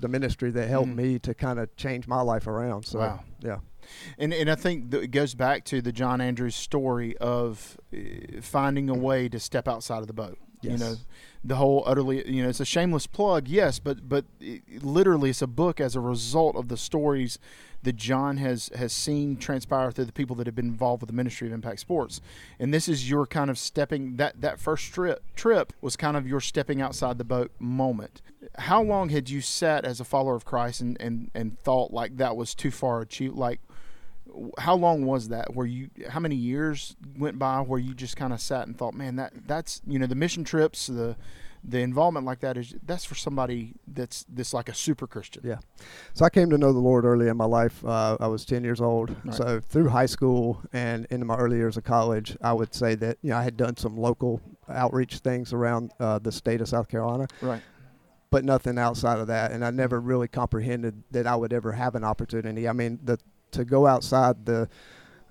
[0.00, 0.96] the ministry that helped Mhm.
[0.96, 2.84] me to kind of change my life around.
[2.84, 3.20] So Wow.
[3.40, 3.58] yeah.
[4.18, 8.90] And, and I think it goes back to the John Andrews story of uh, finding
[8.90, 10.38] a way to step outside of the boat.
[10.60, 10.72] Yes.
[10.72, 10.94] You know,
[11.44, 15.42] the whole utterly, you know, it's a shameless plug, yes, but but it, literally, it's
[15.42, 17.38] a book as a result of the stories
[17.82, 21.16] that John has has seen transpire through the people that have been involved with the
[21.16, 22.20] ministry of Impact Sports.
[22.58, 26.26] And this is your kind of stepping that that first trip trip was kind of
[26.26, 28.22] your stepping outside the boat moment.
[28.58, 32.16] How long had you sat as a follower of Christ and and and thought like
[32.16, 33.36] that was too far achieved?
[33.36, 33.60] Like
[34.58, 38.32] how long was that where you how many years went by where you just kind
[38.32, 41.16] of sat and thought man that that's you know the mission trips the
[41.64, 45.58] the involvement like that is that's for somebody that's that's like a super christian Yeah.
[46.12, 47.84] So I came to know the Lord early in my life.
[47.84, 49.14] Uh, I was 10 years old.
[49.24, 49.34] Right.
[49.34, 53.18] So through high school and into my early years of college, I would say that
[53.22, 56.88] you know I had done some local outreach things around uh, the state of South
[56.88, 57.62] Carolina, right
[58.32, 59.52] but nothing outside of that.
[59.52, 62.66] And I never really comprehended that I would ever have an opportunity.
[62.66, 63.18] I mean, the
[63.52, 64.68] to go outside the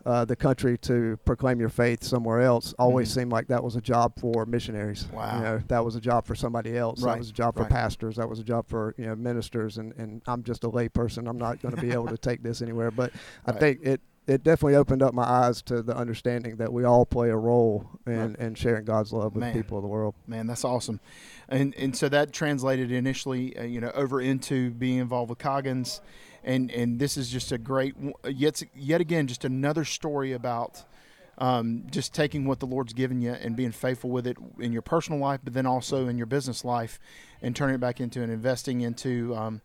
[0.03, 3.13] uh, the country to proclaim your faith somewhere else always Mhm.
[3.13, 5.07] seemed like that was a job for missionaries.
[5.13, 5.37] Wow.
[5.37, 7.03] You know, that was a job for somebody else.
[7.03, 7.69] Right, That was a job for right.
[7.71, 8.15] pastors.
[8.15, 9.77] That was a job for you know ministers.
[9.77, 11.27] And, and I'm just a lay person.
[11.27, 12.89] I'm not going to be able to take this anywhere.
[12.89, 13.11] But
[13.45, 17.05] I think it it definitely opened up my eyes to the understanding that we all
[17.05, 18.35] play a role in, Right.
[18.39, 19.53] in sharing God's love with Man.
[19.53, 20.15] people of the world.
[20.27, 20.99] man that's awesome
[21.49, 26.01] and and so that translated initially uh, you know over into being involved with coggins
[26.43, 27.95] and and this is just a great
[28.27, 30.83] yet yet again just another story about
[31.37, 34.83] um, just taking what the Lord's given you and being faithful with it in your
[34.83, 36.99] personal life, but then also in your business life,
[37.41, 39.61] and turning it back into and investing into um,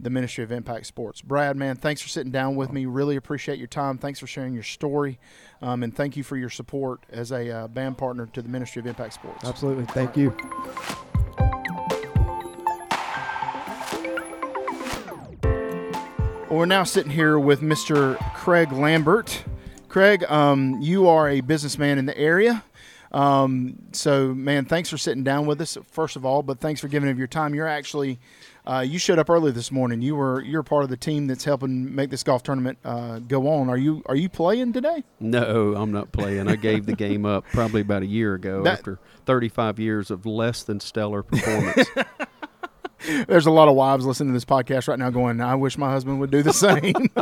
[0.00, 1.20] the ministry of Impact Sports.
[1.20, 2.86] Brad, man, thanks for sitting down with me.
[2.86, 3.98] Really appreciate your time.
[3.98, 5.18] Thanks for sharing your story,
[5.60, 8.80] um, and thank you for your support as a uh, BAM partner to the ministry
[8.80, 9.44] of Impact Sports.
[9.44, 9.84] Absolutely.
[9.84, 10.34] Thank you.
[16.48, 18.16] Well, we're now sitting here with Mr.
[18.34, 19.44] Craig Lambert.
[19.88, 22.64] Craig, um, you are a businessman in the area.
[23.12, 26.88] Um, so, man, thanks for sitting down with us, first of all, but thanks for
[26.88, 27.54] giving of your time.
[27.54, 28.18] You're actually,
[28.66, 30.00] uh, you showed up early this morning.
[30.02, 33.48] You were, you're part of the team that's helping make this golf tournament uh, go
[33.48, 33.68] on.
[33.68, 35.04] Are you, are you playing today?
[35.20, 36.48] No, I'm not playing.
[36.48, 40.24] I gave the game up probably about a year ago That- after 35 years of
[40.24, 41.88] less than stellar performance.
[43.26, 45.90] There's a lot of wives listening to this podcast right now going, I wish my
[45.90, 47.10] husband would do the same.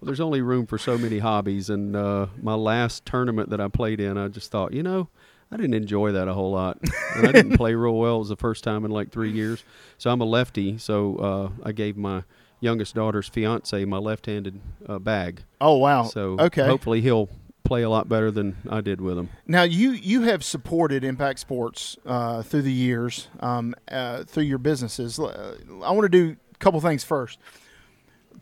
[0.00, 3.68] Well, there's only room for so many hobbies, and uh, my last tournament that I
[3.68, 5.08] played in, I just thought, you know,
[5.52, 6.78] I didn't enjoy that a whole lot,
[7.16, 8.16] and I didn't play real well.
[8.16, 9.64] It was the first time in like three years.
[9.98, 12.24] So I'm a lefty, so uh, I gave my
[12.60, 15.42] youngest daughter's fiance my left-handed uh, bag.
[15.60, 16.04] oh, wow.
[16.04, 16.66] So okay.
[16.66, 17.28] hopefully he'll
[17.64, 19.28] play a lot better than I did with them.
[19.46, 24.58] Now you you have supported Impact Sports uh, through the years um, uh, through your
[24.58, 25.18] businesses.
[25.18, 27.38] Uh, I want to do a couple things first.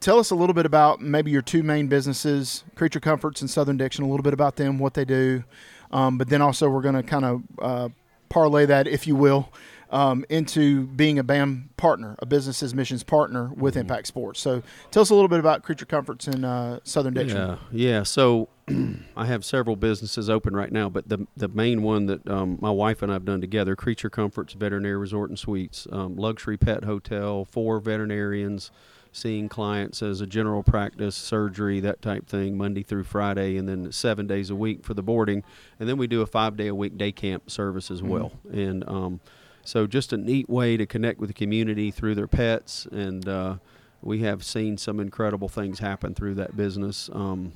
[0.00, 3.76] Tell us a little bit about maybe your two main businesses, Creature Comforts and Southern
[3.76, 4.04] Diction.
[4.04, 5.42] A little bit about them, what they do,
[5.90, 7.88] um, but then also we're going to kind of uh,
[8.28, 9.52] parlay that, if you will,
[9.90, 14.40] um, into being a BAM partner, a business's missions partner with Impact Sports.
[14.40, 17.36] So tell us a little bit about Creature Comforts in uh, Southern Diction.
[17.36, 18.02] Yeah, yeah.
[18.02, 18.48] So
[19.16, 22.70] I have several businesses open right now, but the the main one that um, my
[22.70, 27.44] wife and I've done together, Creature Comforts Veterinary Resort and Suites, um, luxury pet hotel,
[27.44, 28.70] four veterinarians,
[29.12, 33.90] seeing clients as a general practice, surgery, that type thing, Monday through Friday, and then
[33.90, 35.42] seven days a week for the boarding,
[35.80, 38.86] and then we do a five day a week day camp service as well, and
[38.88, 39.20] um,
[39.68, 43.28] so just a neat way to connect with the community through their pets and.
[43.28, 43.56] Uh,
[44.00, 47.10] we have seen some incredible things happen through that business.
[47.12, 47.52] Um,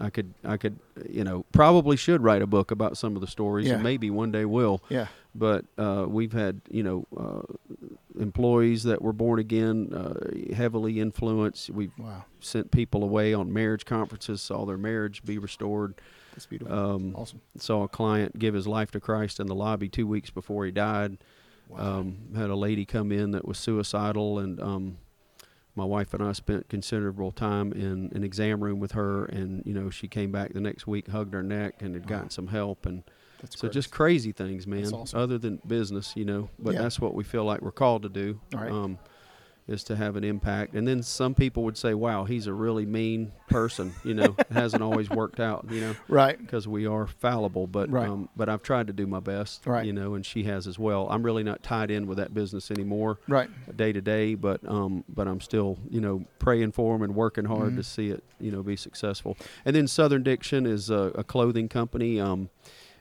[0.00, 0.76] I could, I could,
[1.08, 3.74] you know, probably should write a book about some of the stories, Yeah.
[3.74, 4.82] and maybe one day will.
[4.88, 5.06] Yeah.
[5.36, 7.42] But uh, we've had, you know, uh,
[8.20, 11.70] employees that were born again, uh, heavily influenced.
[11.70, 12.24] We've Wow.
[12.40, 15.94] sent people away on marriage conferences, saw their marriage be restored.
[16.32, 16.76] That's beautiful.
[16.76, 17.40] Um, awesome.
[17.56, 20.72] Saw a client give his life to Christ in the lobby two weeks before he
[20.72, 21.18] died.
[21.74, 24.98] Um, had a lady come in that was suicidal, and um,
[25.74, 29.24] my wife and I spent considerable time in an exam room with her.
[29.24, 32.30] And you know, she came back the next week, hugged her neck, and had gotten
[32.30, 32.86] some help.
[32.86, 33.02] And
[33.40, 33.72] That's so great.
[33.72, 34.82] just crazy things, man.
[34.82, 35.18] That's awesome.
[35.18, 36.82] Other than business, you know, but Yeah.
[36.82, 38.40] that's what we feel like we're called to do.
[38.54, 38.70] All right.
[38.70, 38.98] Um,
[39.66, 40.74] is to have an impact.
[40.74, 44.46] And then some people would say, "Wow, he's a really mean person." You know, it
[44.52, 45.66] hasn't always worked out.
[45.70, 46.38] You know, Right.
[46.38, 48.08] Because we are fallible, but Right.
[48.08, 49.66] um, but I've tried to do my best.
[49.66, 49.86] Right.
[49.86, 51.08] You know, and she has as well.
[51.10, 53.18] I'm really not tied in with that business anymore.
[53.26, 53.48] Right.
[53.76, 57.46] Day to day, but um, but I'm still you know praying for them and working
[57.46, 57.76] hard Mhm.
[57.76, 59.36] to see it you know be successful.
[59.64, 62.20] And then Southern Diction is a, a clothing company.
[62.20, 62.50] Um,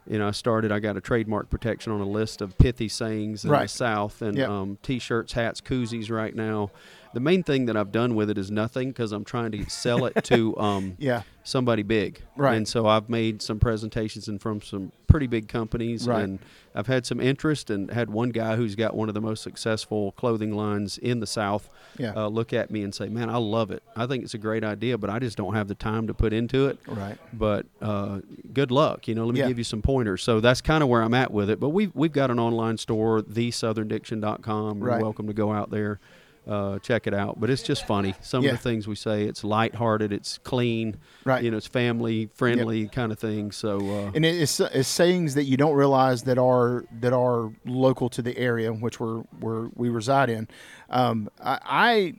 [0.08, 0.72] you know, I started.
[0.72, 3.64] I got a trademark protection on a list of pithy sayings in Right.
[3.64, 4.50] the South, and Yep.
[4.50, 6.10] um, t-shirts, hats, koozies.
[6.12, 6.72] Right now,
[7.14, 10.06] the main thing that I've done with it is nothing because I'm trying to sell
[10.06, 11.24] it to um, Yeah.
[11.44, 12.22] somebody big.
[12.36, 12.56] Right.
[12.56, 16.24] And so I've made some presentations and from some pretty big companies, Right.
[16.24, 16.40] and
[16.74, 20.12] I've had some interest and had one guy who's got one of the most successful
[20.14, 22.14] clothing lines in the South Yeah.
[22.16, 23.84] uh, look at me and say, "Man, I love it.
[23.96, 26.34] I think it's a great idea, but I just don't have the time to put
[26.34, 27.18] into it." Right.
[27.32, 28.22] But uh,
[28.54, 29.08] good luck.
[29.08, 29.50] You know, let me Yeah.
[29.50, 30.24] give you some pointers.
[30.24, 31.60] So that's kind of where I'm at with it.
[31.60, 34.80] But we've we've got an online store, thesoutherndiction.com.
[34.80, 35.02] You're Right.
[35.02, 36.00] welcome to go out there.
[36.46, 38.14] Uh, check it out, but it's just funny.
[38.20, 38.52] Some Yeah.
[38.52, 41.42] of the things we say, it's lighthearted, it's clean, Right.
[41.42, 43.52] You know, it's family friendly kind of thing.
[43.54, 48.10] So, uh, and it's, it's sayings that you don't realize that are that are local
[48.10, 50.50] to the area which we're, where we reside in.
[50.90, 52.14] Um, I, I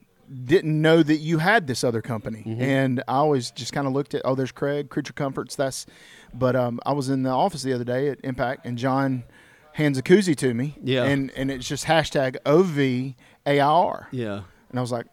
[0.46, 2.62] didn't know that you had this other company, Mm-hmm.
[2.62, 5.54] and I always just kind of looked at oh, there's Craig Creature Comforts.
[5.54, 5.84] That's,
[6.32, 9.24] but um, I was in the office the other day at Impact, and John
[9.72, 11.04] hands a koozie to me, Yeah.
[11.04, 12.36] and and it's just hashtag
[13.46, 15.06] OVAIR, yeah, and I was like.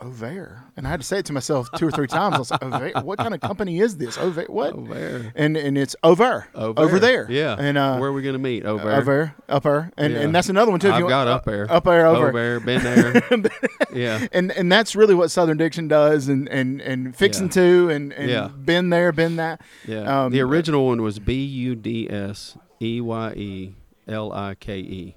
[0.00, 2.36] Ovair, and I had to say it to myself two or three times.
[2.36, 4.16] I was like, Ovair, what kind of company is this?
[4.16, 4.72] Ovair, what?
[4.72, 5.32] Over.
[5.34, 7.26] and and it's over Over, over there.
[7.28, 7.56] Yeah.
[7.58, 8.64] and uh, Where are we going to meet?
[8.64, 8.92] Over.
[8.92, 10.20] over upper, and Yeah.
[10.20, 10.92] and that's another one too.
[10.92, 11.68] I've got want- up there.
[11.68, 12.28] up there, over.
[12.28, 13.22] Over, been there.
[13.92, 14.24] yeah.
[14.30, 17.52] And and that's really what Southern Diction does, and and and fixing Yeah.
[17.54, 18.48] to, and and Yeah.
[18.56, 19.60] been there, been that.
[19.84, 20.26] Yeah.
[20.26, 23.74] Um, the original one was B U D S E Y E
[24.06, 25.16] L I K E.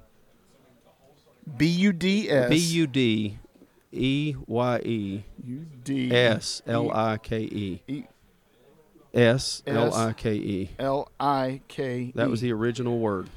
[1.58, 3.38] B U D S B U D
[3.92, 8.06] E Y E U D S L I K E.
[9.14, 10.70] S L I K E.
[10.80, 12.12] L I K.
[12.16, 13.30] That was the original word.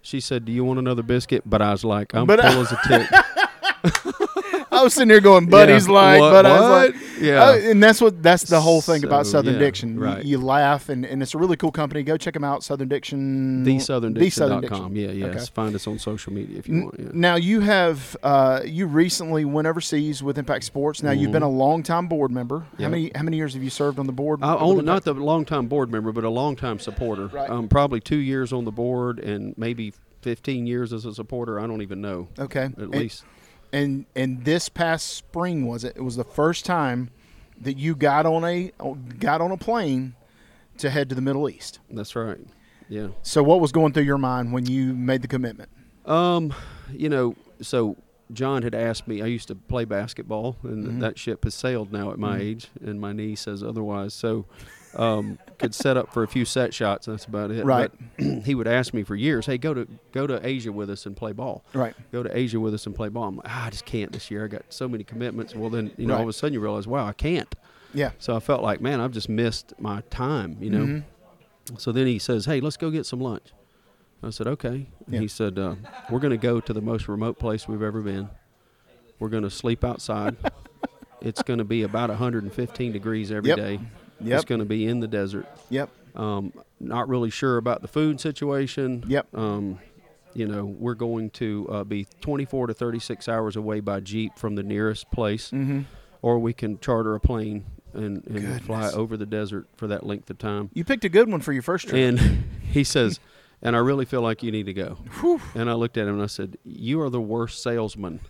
[0.00, 2.72] She said, "Do you want another biscuit?" But I was like, "I'm But- full as
[2.72, 3.10] a tick."
[4.86, 5.92] Was sitting there going, "Buddy's Yeah.
[5.94, 7.02] like," What- but I was like.
[7.20, 7.44] Yeah.
[7.50, 9.94] Oh, and that's what that's the whole thing about Southern yeah, Diction.
[9.94, 10.24] You- right.
[10.24, 12.02] You, laugh, and, and it's a really cool company.
[12.02, 13.64] Go check them out, Southern Diction.
[13.64, 14.94] TheSouthernDiction.com.
[14.96, 15.34] Yeah, yes.
[15.36, 15.44] Okay.
[15.54, 16.94] Find us on social media if you N- want.
[17.00, 17.06] Yeah.
[17.12, 21.02] Now you have uh, you recently went overseas with Impact Sports.
[21.02, 22.60] Now you've been a long time board member.
[22.60, 22.90] How Mm-hmm.
[22.90, 24.40] Many how many years have you served on the board?
[24.40, 27.26] With only, not the longtime board member, but a longtime supporter.
[27.26, 27.50] Right.
[27.50, 31.58] Um, probably two years on the board and maybe 15 years as a supporter.
[31.58, 32.28] I don't even know.
[32.38, 33.24] okay At And- least.
[33.76, 35.94] And and this past spring was it?
[35.96, 37.10] It was the first time
[37.60, 38.72] that you got on a
[39.18, 40.14] got on a plane
[40.78, 41.80] to head to the Middle East.
[41.90, 42.40] That's right.
[42.88, 43.08] Yeah.
[43.22, 45.68] So what was going through your mind when you made the commitment?
[46.06, 46.54] Um,
[46.90, 47.96] you know, so
[48.32, 49.20] John had asked me.
[49.22, 51.00] I used to play basketball, and Mhm.
[51.00, 52.42] that ship has sailed now at my Mhm.
[52.42, 54.14] age, and my knee says otherwise.
[54.14, 54.46] So,
[54.96, 57.06] um, could set up for a few set shots.
[57.06, 57.64] That's about it.
[57.64, 57.90] Right.
[58.18, 61.06] But he would ask me for years, "Hey, go to go to Asia with us
[61.06, 61.94] and play ball." Right.
[62.12, 63.24] Go to Asia with us and play ball.
[63.28, 64.44] I'm like, ah, I just can't this year.
[64.44, 65.54] I got so many commitments.
[65.54, 67.54] Well, then you know, all of a sudden you realize, wow, I can't.
[67.94, 68.10] Yeah.
[68.18, 70.56] So I felt like, man, I've just missed my time.
[70.60, 70.84] You know.
[70.86, 71.04] Mhm.
[71.78, 73.52] So then he says, "Hey, let's go get some lunch."
[74.22, 75.20] I said, "Okay." And Yeah.
[75.20, 75.74] He said, uh,
[76.10, 78.28] "We're going to go to the most remote place we've ever been.
[79.18, 80.36] We're going to sleep outside.
[81.20, 83.56] it's going to be about 115 degrees every Yep.
[83.58, 83.80] day.
[84.20, 84.34] Yep.
[84.36, 85.46] It's going to be in the desert.
[85.70, 85.90] Yep.
[86.14, 89.04] Um, not really sure about the food situation.
[89.06, 89.34] Yep.
[89.34, 89.78] Um,
[90.34, 94.54] you know, we're going to uh, be 24 to 36 hours away by jeep from
[94.54, 95.84] the nearest place, Mhm.
[96.22, 100.28] or we can charter a plane and, and fly over the desert for that length
[100.30, 101.96] of time." You picked a good one for your first trip.
[101.96, 103.18] And he says,
[103.62, 104.98] and I really feel like you need to go.
[105.54, 108.20] And I looked at him and I said, You are the worst salesman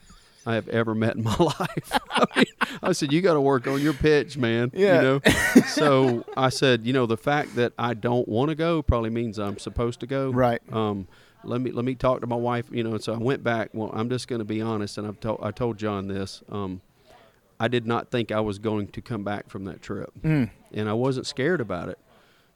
[0.46, 1.98] I have ever met in my life.
[2.10, 2.44] I, mean,
[2.82, 4.70] I said, You got to work on your pitch, man.
[4.72, 4.96] Yeah.
[4.96, 5.20] You know?
[5.66, 9.38] so I said, You know, the fact that I don't want to go probably means
[9.38, 10.30] I'm supposed to go.
[10.30, 10.62] Right.
[10.72, 11.08] Um,
[11.44, 12.66] let me let me talk to my wife.
[12.70, 13.70] You know, and so I went back.
[13.72, 16.42] Well, I'm just going to be honest, and I've told I told John this.
[16.48, 16.80] Um,
[17.60, 20.50] I did not think I was going to come back from that trip, Mm.
[20.74, 21.98] and I wasn't scared about it.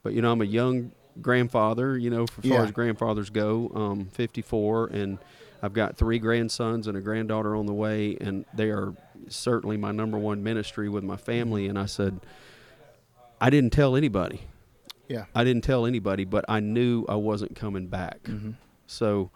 [0.03, 1.97] But you know, I'm a young grandfather.
[1.97, 2.63] You know, for far Yeah.
[2.63, 5.17] as grandfathers go, um, 54, and
[5.61, 8.93] I've got three grandsons and a granddaughter on the way, and they are
[9.29, 11.67] certainly my number one ministry with my family.
[11.67, 12.19] And I said,
[13.39, 14.41] I didn't tell anybody.
[15.07, 15.25] Yeah.
[15.35, 18.23] I didn't tell anybody, but I knew I wasn't coming back.
[18.23, 18.51] Mm-hmm.
[18.87, 19.29] So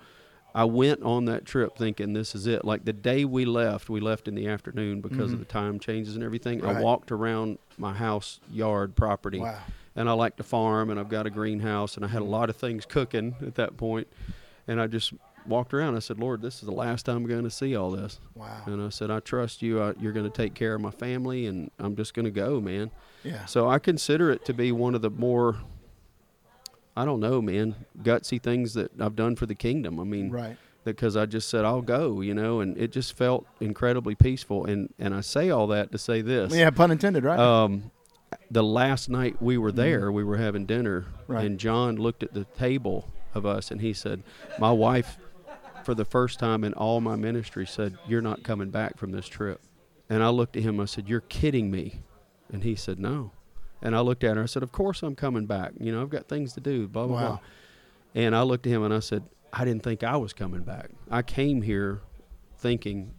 [0.54, 2.64] I went on that trip thinking this is it.
[2.64, 5.34] Like the day we left, we left in the afternoon because Mhm.
[5.34, 6.62] of the time changes and everything.
[6.62, 6.78] Right.
[6.78, 9.40] I walked around my house yard property.
[9.40, 9.60] Wow.
[9.98, 12.28] And I like to farm and I've got a greenhouse and I had Mm-hmm.
[12.28, 14.08] a lot of things cooking at that point.
[14.68, 15.14] And I just
[15.48, 15.96] walked around.
[15.96, 18.20] I said, Lord, this is the last time I'm going to see all this.
[18.34, 18.64] Wow.
[18.66, 19.82] And I said, I trust you.
[19.82, 22.60] I, you're going to take care of my family and I'm just going to go,
[22.62, 22.92] man.
[23.24, 23.46] Yeah.
[23.46, 25.58] So I consider it to be one of the more,
[26.98, 30.00] I don't know, man, gutsy things that I've done for the kingdom.
[30.00, 30.58] I mean, Right.
[30.84, 34.66] because I just said I'll go, you know, and it just felt incredibly peaceful.
[34.66, 36.54] And and I say all that to say this.
[36.54, 37.40] Yeah, pun intended, right?
[37.40, 37.92] Um,
[38.52, 41.06] the last night we were there, we were having dinner.
[41.28, 41.46] Right.
[41.46, 44.24] and John looked at the table of us, and he said,
[44.60, 45.18] "My wife,
[45.86, 49.28] for the first time in all my ministry, said you're not coming back from this
[49.28, 49.62] trip."
[50.10, 50.80] And I looked at him.
[50.80, 52.02] I said, "You're kidding me,"
[52.52, 53.32] and he said, "No."
[53.82, 54.44] And I looked at her.
[54.44, 55.72] I said, "Of course I'm coming back.
[55.80, 57.28] You know, I've got things to do." Blah blah Wow.
[57.28, 57.40] blah.
[58.16, 59.24] And I looked at him and I said,
[59.54, 60.90] "I didn't think I was coming back.
[61.12, 62.02] I came here
[62.58, 63.14] thinking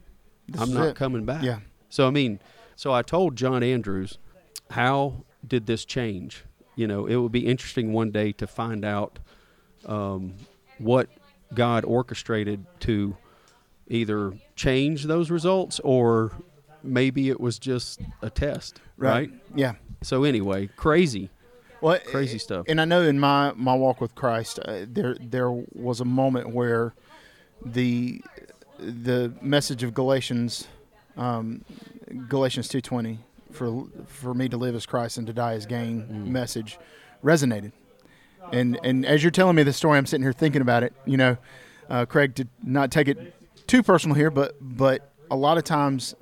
[0.48, 0.96] This I'm not it.
[0.96, 1.60] coming back." Yeah.
[1.88, 2.40] So I mean,
[2.74, 4.18] so I told John Andrews,
[4.70, 6.44] how did this change?
[6.74, 9.18] You know, it would be interesting one day to find out
[9.86, 10.34] um,
[10.78, 11.08] what
[11.54, 13.16] God orchestrated to
[13.88, 16.32] either change those results or
[16.82, 19.30] maybe it was just a test, right?
[19.54, 19.74] Yeah.
[20.02, 21.30] So anyway, crazy,
[21.80, 22.66] Well, crazy stuff.
[22.68, 26.52] And I know in my, my walk with Christ, uh, there there was a moment
[26.54, 26.94] where
[27.64, 28.20] the
[28.78, 30.68] the message of Galatians
[31.16, 31.64] um,
[32.28, 33.18] Galatians two twenty
[33.52, 36.26] for for me to live as Christ and to die as gain Mm.
[36.26, 36.78] message
[37.24, 37.72] resonated.
[38.52, 40.92] And and as you're telling me the story, I'm sitting here thinking about it.
[41.04, 41.36] You know,
[41.90, 43.34] uh, Craig, to not take it
[43.66, 46.14] too personal here, but but a lot of times,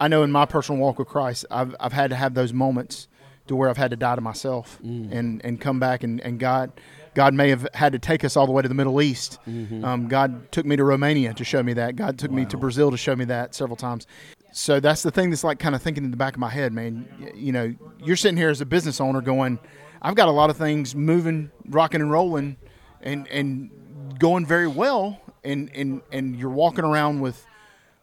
[0.00, 3.08] I know in my personal walk with Christ, I've I've had to have those moments
[3.46, 5.12] to where I've had to die to myself Mm.
[5.12, 6.72] and and come back and and God.
[7.14, 9.38] God may have had to take us all the way to the Middle East.
[9.48, 9.82] Mm-hmm.
[9.82, 11.96] Um, God took me to Romania to show me that.
[11.96, 14.06] God took me to Brazil to show me that several times.
[14.52, 16.74] So that's the thing that's like kind of thinking in the back of my head,
[16.74, 17.08] man.
[17.34, 19.58] You know, you're sitting here as a business owner going,
[20.02, 22.56] I've got a lot of things moving, rocking and rolling,
[23.00, 23.70] and and
[24.18, 27.44] going very well, and and and you're walking around with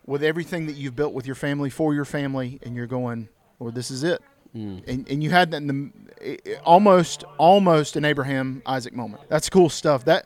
[0.06, 3.30] with everything that you've built with your family for your family, and you're going,
[3.60, 4.22] Lord, this is it.
[4.52, 4.80] Hmm.
[4.86, 5.68] And, and you had that in
[6.22, 9.24] the almost almost an Abraham Isaac moment.
[9.28, 10.06] That's cool stuff.
[10.06, 10.26] That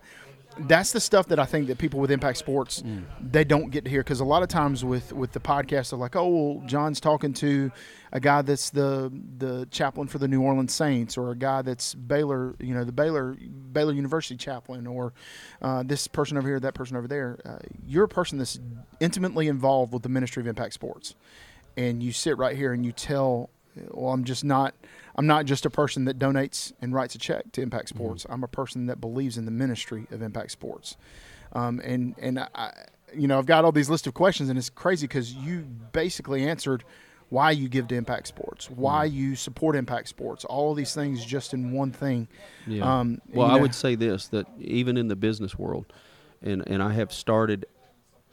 [0.62, 2.84] that's the stuff that I think that people with Impact Sports
[3.22, 6.00] they don't get to hear because a lot of times with with the podcast they're
[6.00, 7.72] like, oh, well, John's talking to
[8.12, 11.94] a guy that's the the chaplain for the New Orleans Saints or a guy that's
[11.94, 13.36] Baylor, you know, the Baylor
[13.72, 15.14] Baylor University chaplain or
[15.62, 17.40] uh, this person over here, that person over there.
[17.46, 18.60] Uh, you're a person that's
[19.00, 21.16] intimately involved with the ministry of Impact Sports,
[21.76, 23.50] and you sit right here and you tell
[23.92, 24.74] well i'm just not
[25.18, 28.26] i'm not just a person that donates and writes a check to impact sports.
[28.30, 30.98] I'm a person that believes in the ministry of impact sports.
[31.54, 32.72] Um, and and i
[33.16, 35.62] you know i've got all these list of questions and it's crazy because you
[35.94, 36.84] basically answered
[37.30, 41.24] why you give to impact sports why you support impact sports all of these things
[41.26, 42.28] just in one thing.
[42.68, 43.00] Yeah.
[43.00, 45.86] um, well, you I would say this that even in the business world,
[46.42, 47.66] and and I have started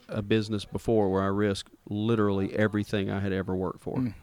[0.08, 4.14] a business before where I risked literally everything I had ever worked for, Mm.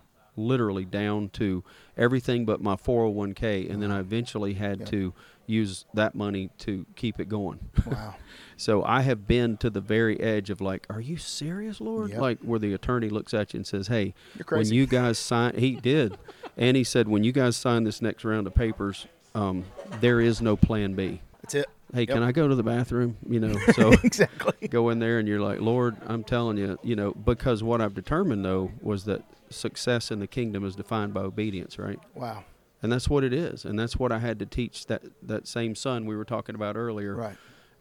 [0.42, 1.64] Literally down to
[1.98, 4.90] everything but my 401k, and then I eventually had Yep.
[4.90, 5.14] to
[5.48, 7.60] use that money to keep it going.
[7.86, 8.16] wow
[8.58, 12.12] So I have been to the very edge of like, are you serious, Lord?
[12.12, 12.20] Yep.
[12.22, 14.14] Like where the attorney looks at you and says, "Hey,
[14.50, 16.16] when you guys sign," he did,
[16.58, 19.66] and he said, "When you guys sign this next round of papers, um,
[20.00, 23.18] there is no Plan B." that's it Hey, can I go to the bathroom?
[23.28, 26.96] You know, so exactly go in there and you're like, Lord, I'm telling you, you
[26.96, 31.22] know, because what I've determined though was that success in the kingdom is defined by
[31.22, 32.00] obedience, right?
[32.16, 32.44] wow
[32.84, 35.76] And that's what it is, and that's what I had to teach that that same
[35.76, 37.38] son we were talking about earlier right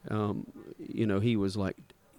[0.09, 0.47] um,
[0.79, 1.77] you know, he was like,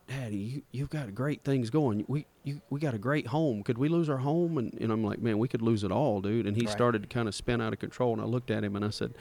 [0.08, 2.06] "Daddy, you, you've got great things going.
[2.08, 3.64] We you, we got a great home.
[3.64, 6.22] Could we lose our home?" And, and I'm like, "Man, we could lose it all,
[6.22, 6.72] dude." And he Right.
[6.72, 8.14] started to kind of spin out of control.
[8.14, 9.16] And I looked at him and I said,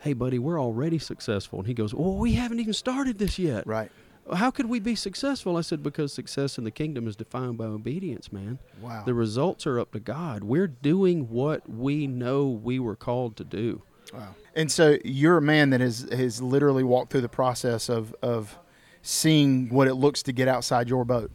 [0.00, 3.66] "Hey, buddy, we're already successful." And he goes, "Well, we haven't even started this yet.
[3.66, 3.92] right
[4.32, 7.64] How could we be successful?" I said, "Because success in the kingdom is defined by
[7.64, 8.58] obedience, man.
[8.80, 10.44] wow The results are up to God.
[10.44, 14.34] We're doing what we know we were called to do." Wow.
[14.54, 18.58] And so you're a man that has has literally walked through the process of of
[19.02, 21.30] seeing what it looks to get outside your boat,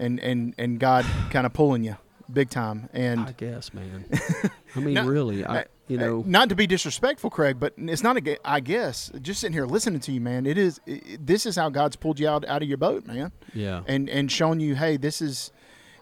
[0.00, 1.96] and and and God kind of pulling you.
[2.32, 2.88] Big time.
[2.92, 4.04] And I guess, man.
[4.76, 8.02] I mean, really, I uh, you uh, know, not to be disrespectful, Craig, but it's
[8.02, 8.48] not a.
[8.48, 10.46] I guess just sitting here listening to you, man.
[10.46, 10.80] It is.
[10.86, 13.32] It, this is how God's pulled you out out of your boat, man.
[13.52, 13.82] Yeah.
[13.86, 15.52] And and shown you, hey, this is.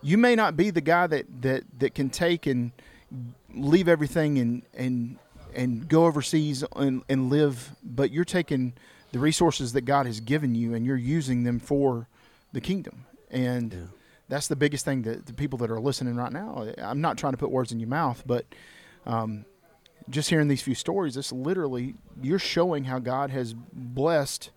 [0.04, 2.72] You may not be the guy that that that can take and
[3.54, 5.18] leave everything and and
[5.54, 8.72] and go overseas and, and live, but you're taking
[9.12, 12.08] the resources that God has given you and you're using them for
[12.52, 13.04] the kingdom.
[13.30, 13.78] And yeah.
[14.33, 16.66] That's the biggest thing that the people that are listening right now.
[16.78, 18.47] I'm not trying to put words in your mouth, but
[19.05, 19.45] um,
[20.09, 24.51] just hearing these few stories, it's literally you're showing how God has blessed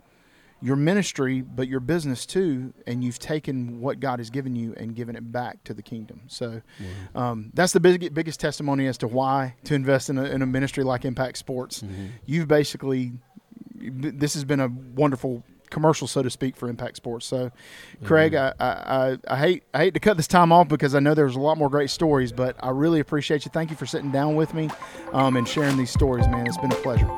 [0.61, 4.95] your ministry, but your business too, and you've taken what God has given you and
[4.95, 6.21] given it back to the kingdom.
[6.27, 6.61] So
[7.13, 10.45] um, that's the big, biggest testimony as to why to invest in a, in a
[10.45, 11.81] ministry like Impact Sports.
[11.81, 12.05] Mm-hmm.
[12.25, 13.11] You've basically
[13.75, 17.25] this has been a wonderful commercial, so to speak, for Impact Sports.
[17.25, 17.51] So,
[18.03, 18.61] Craig, mm-hmm.
[18.61, 21.35] I, I, I, hate I hate to cut this time off because I know there's
[21.35, 23.51] a lot more great stories, but I really appreciate you.
[23.51, 24.69] Thank you for sitting down with me
[25.13, 26.47] um, and sharing these stories, man.
[26.47, 27.09] It's been a pleasure.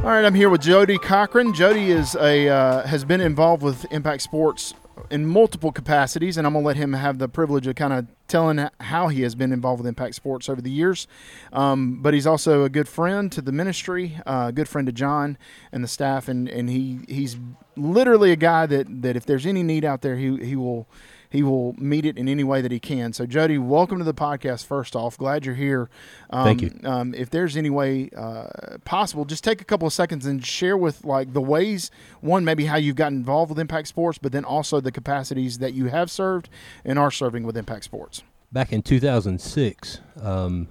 [0.00, 1.52] All right, I'm here with Jody Cochran.
[1.52, 4.72] Jody is a uh, has been involved with Impact Sports
[5.10, 8.68] in multiple capacities, and I'm gonna let him have the privilege of kind of telling
[8.80, 11.06] how he has been involved with Impact Sports over the years.
[11.52, 14.92] Um, but he's also a good friend to the ministry, uh, a good friend to
[14.92, 15.36] John
[15.72, 17.36] and the staff, and, and he he's
[17.76, 20.86] literally a guy that, that if there's any need out there, he he will
[21.30, 23.12] he will meet it in any way that he can.
[23.12, 24.66] So, Jody, welcome to the podcast.
[24.66, 25.88] First off, glad you're here.
[26.28, 26.80] Um, Thank you.
[26.84, 30.76] Um, if there's any way uh, possible, just take a couple of seconds and share
[30.76, 34.44] with like the ways one maybe how you've gotten involved with Impact Sports, but then
[34.44, 36.48] also the capacities that you have served
[36.84, 38.24] and are serving with Impact Sports.
[38.50, 40.66] Back in 2006, um,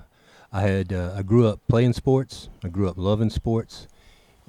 [0.52, 2.50] I had uh, I grew up playing sports.
[2.66, 3.88] I grew up loving sports,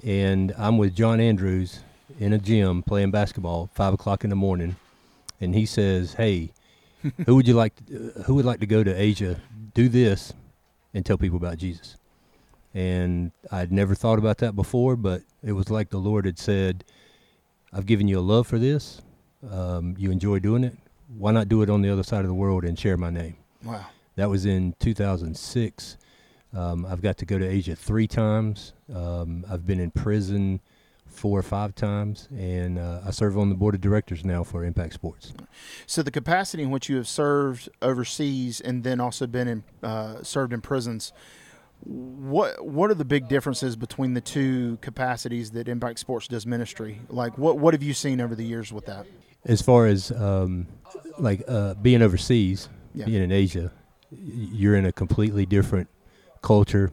[0.03, 1.79] and I'm with John Andrews
[2.19, 4.75] in a gym playing basketball five o'clock in the morning
[5.41, 6.53] and he says, "Hey,
[7.25, 7.73] who would you like?
[7.87, 9.41] To, uh, who would like to go to Asia,
[9.73, 10.33] do this,
[10.93, 11.97] and tell people about Jesus?"
[12.73, 16.85] And I'd never thought about that before, but it was like the Lord had said,
[17.73, 19.01] "I've given you a love for this.
[19.49, 20.77] Um, you enjoy doing it.
[21.17, 23.35] Why not do it on the other side of the world and share my name?"
[23.63, 23.85] Wow.
[24.15, 25.97] That was in 2006.
[26.53, 28.73] Um, I've got to go to Asia three times.
[28.93, 30.59] Um, I've been in prison
[31.21, 34.65] four or five times, and uh, I serve on the board of directors now for
[34.65, 35.33] Impact Sports.
[35.85, 40.23] So the capacity in which you have served overseas and then also been in, uh,
[40.23, 41.13] served in prisons.
[41.83, 47.01] What what are the big differences between the two capacities that Impact Sports does ministry?
[47.07, 49.05] Like what what have you seen over the years with that?
[49.45, 50.67] As far as um,
[51.19, 53.05] like uh, being overseas, yeah.
[53.05, 53.71] being in Asia,
[54.11, 55.87] you're in a completely different
[56.41, 56.91] culture,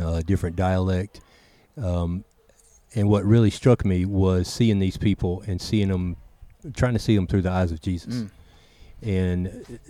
[0.00, 1.20] uh, different dialect.
[1.76, 2.24] Um,
[2.94, 6.16] and what really struck me was seeing these people and seeing them,
[6.74, 8.14] trying to see them through the eyes of Jesus.
[8.14, 8.30] Mm.
[9.02, 9.80] And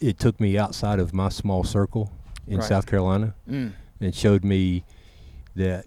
[0.00, 2.12] it took me outside of my small circle
[2.46, 2.68] in right.
[2.68, 3.72] South Carolina mm.
[4.00, 4.84] and showed me
[5.56, 5.86] that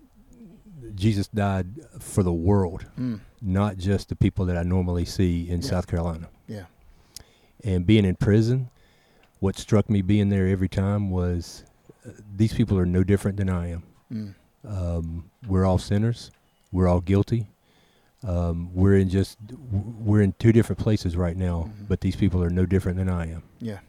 [0.96, 1.68] Jesus died
[2.00, 3.20] for the world, mm.
[3.42, 5.68] not just the people that I normally see in yeah.
[5.68, 6.30] South Carolina.
[6.48, 6.66] Yeah.
[7.64, 8.70] And being in prison,
[9.40, 11.64] what struck me being there every time was
[12.06, 13.84] uh, these people are no different than I am.
[14.12, 14.36] Mm.
[14.66, 16.32] Um, we're all sinners
[16.74, 17.48] we're all guilty.
[18.26, 19.38] Um, we're in just
[19.72, 21.86] we're in two different places right now, mm-hmm.
[21.86, 23.44] but these people are no different than I am.
[23.60, 23.80] Yeah,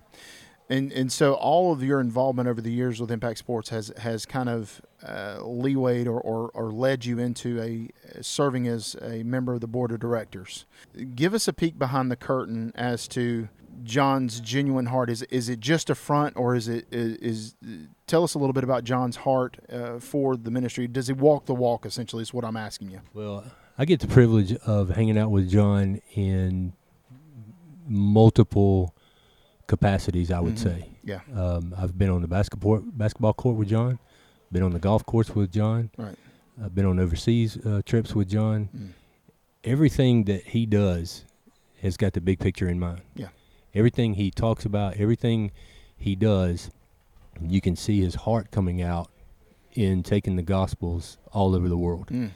[0.69, 4.27] and and so all of your involvement over the years with Impact Sports has has
[4.27, 9.55] kind of uh, leewayed or, or, or led you into a serving as a member
[9.55, 10.65] of the board of directors.
[11.15, 13.49] Give us a peek behind the curtain as to
[13.83, 15.11] John's genuine heart?
[15.11, 18.53] Is is it just a front, or is it is, is tell us a little
[18.53, 20.87] bit about John's heart uh, for the ministry?
[20.87, 21.87] Does he walk the walk?
[21.87, 23.01] Essentially, is what I'm asking you.
[23.13, 23.45] Well,
[23.79, 26.73] I get the privilege of hanging out with John in
[27.87, 28.95] multiple
[29.67, 30.31] capacities.
[30.31, 30.81] I would mm-hmm.
[30.81, 30.91] say.
[31.03, 31.21] Yeah.
[31.35, 33.99] Um, I've been on the basketball basketball court with John.
[34.53, 35.91] Been on the golf course with John.
[35.97, 36.17] Right.
[36.63, 38.69] I've been on overseas uh, trips with John.
[38.77, 38.91] Mm.
[39.65, 41.25] Everything that he does
[41.83, 43.01] has got the big picture in mind.
[43.17, 43.29] Yeah
[43.75, 45.51] everything he talks about, everything
[45.97, 46.71] he does,
[47.41, 49.11] you can see his heart coming out
[49.73, 52.09] in taking the gospels all over the world.
[52.09, 52.31] Mm.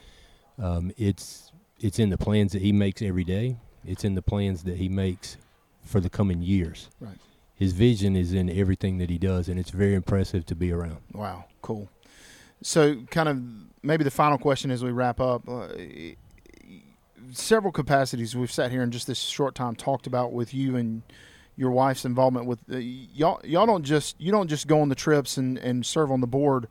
[0.61, 3.57] Um, it's it's in the plans that he makes every day.
[3.85, 5.37] It's in the plans that he makes
[5.81, 6.89] for the coming years.
[6.99, 7.17] Right.
[7.55, 10.97] His vision is in everything that he does, and it's very impressive to be around.
[11.13, 11.89] Wow, cool.
[12.61, 13.41] So, kind of
[13.83, 15.47] maybe the final question as we wrap up.
[15.47, 15.67] Uh,
[17.31, 21.03] several capacities we've sat here in just this short time talked about with you and
[21.59, 23.41] your wife's involvement with uh, y'all.
[23.43, 26.27] Y'all don't just you don't just go on the trips and, and serve on the
[26.27, 26.69] board.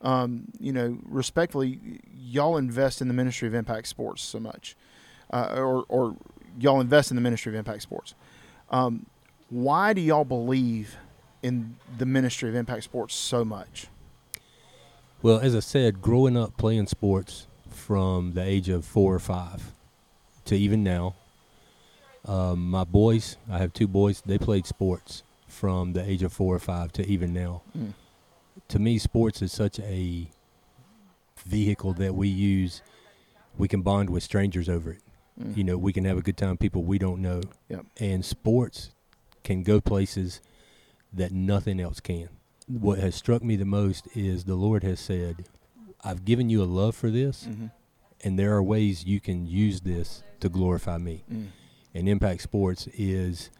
[0.00, 4.76] Um, you know, respectfully, y'all invest in the ministry of Impact Sports so much,
[5.32, 6.16] uh, or or
[6.58, 8.16] y'all invest in the ministry of Impact Sports.
[8.70, 9.06] Um,
[9.50, 10.96] why do y'all believe
[11.44, 13.86] in the ministry of Impact Sports so much?
[15.22, 19.70] Well, as I said, growing up playing sports from the age of four or five
[20.46, 21.14] to even now,
[22.26, 26.54] um, my boys, I have two boys, they played sports from the age of four
[26.54, 27.62] or five to even now.
[27.76, 27.92] Mm.
[28.68, 30.28] To me, sports is such a
[31.46, 32.82] vehicle that we use.
[33.58, 35.02] We can bond with strangers over it.
[35.40, 35.56] Mm.
[35.56, 37.40] You know, we can have a good time, people we don't know.
[37.68, 37.86] Yep.
[37.98, 38.90] And sports
[39.42, 40.40] can go places
[41.12, 42.28] that nothing else can.
[42.66, 45.44] What has struck me the most is the Lord has said,
[46.02, 47.70] I've given you a love for this, Mhm.
[48.22, 51.24] and there are ways you can use this to glorify me.
[51.30, 51.48] Mm.
[51.94, 53.50] And Impact Sports is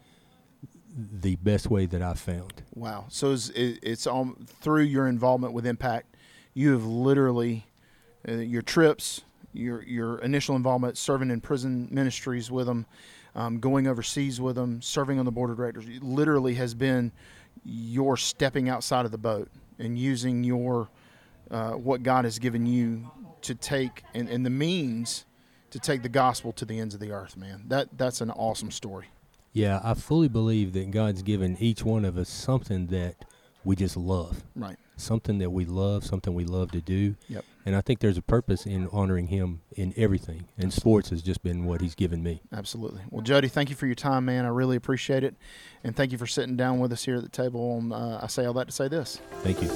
[0.97, 2.63] the best way that I've found.
[2.75, 3.07] Wow.
[3.09, 6.17] So it's, it's all through your involvement with Impact,
[6.55, 7.67] you have literally
[8.29, 9.23] uh, your trips,
[9.53, 12.87] your your initial involvement, serving in prison ministries with them,
[13.35, 15.85] um, going overseas with them, serving on the board of directors.
[16.01, 17.13] Literally has been
[17.65, 20.89] your stepping outside of the boat and using your
[21.51, 23.11] uh, what God has given you
[23.43, 25.27] to take and, and the means
[25.75, 27.37] to take the gospel to the ends of the earth.
[27.37, 29.07] Man, that that's an awesome story.
[29.53, 33.17] Yeah, I fully believe that God's given each one of us something that
[33.65, 34.45] we just love.
[34.55, 34.77] Right.
[34.97, 37.17] Something that we love, something we love to do.
[37.29, 37.45] Yep.
[37.67, 40.49] And I think there's a purpose in honoring Him in everything.
[40.59, 42.43] And sports has just been what He's given me.
[42.53, 43.03] Absolutely.
[43.11, 44.45] Well, Jody, thank you for your time, man.
[44.45, 45.35] I really appreciate it,
[45.83, 47.79] and thank you for sitting down with us here at the table.
[47.79, 49.21] And uh, I say all that to say this.
[49.43, 49.71] Thank you.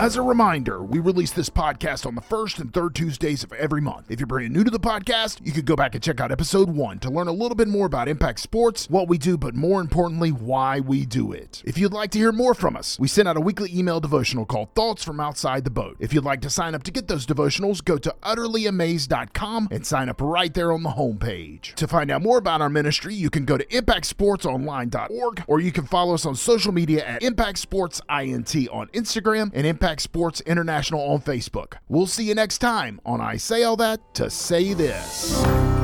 [0.00, 3.80] As a reminder, we release this podcast on the first and third Tuesdays of every
[3.80, 4.10] month.
[4.10, 6.70] If you're brand new to the podcast, you could go back and check out episode
[6.70, 9.80] one to learn a little bit more about Impact Sports, what we do, but more
[9.80, 11.62] importantly, why we do it.
[11.64, 14.44] If you'd like to hear more from us, we send out a weekly email devotional
[14.44, 15.96] called Thoughts from Outside the Boat.
[16.00, 20.08] If you'd like to sign up to get those devotionals, go to utterlyamazed.com and sign
[20.08, 21.74] up right there on the homepage.
[21.74, 25.86] To find out more about our ministry, you can go to impactsportsonline.org or you can
[25.86, 31.00] follow us on social media at Impact Sports INT on Instagram and Impact Sports International
[31.00, 31.78] on Facebook.
[31.88, 35.81] We'll see you next time on I Say All That to Say This.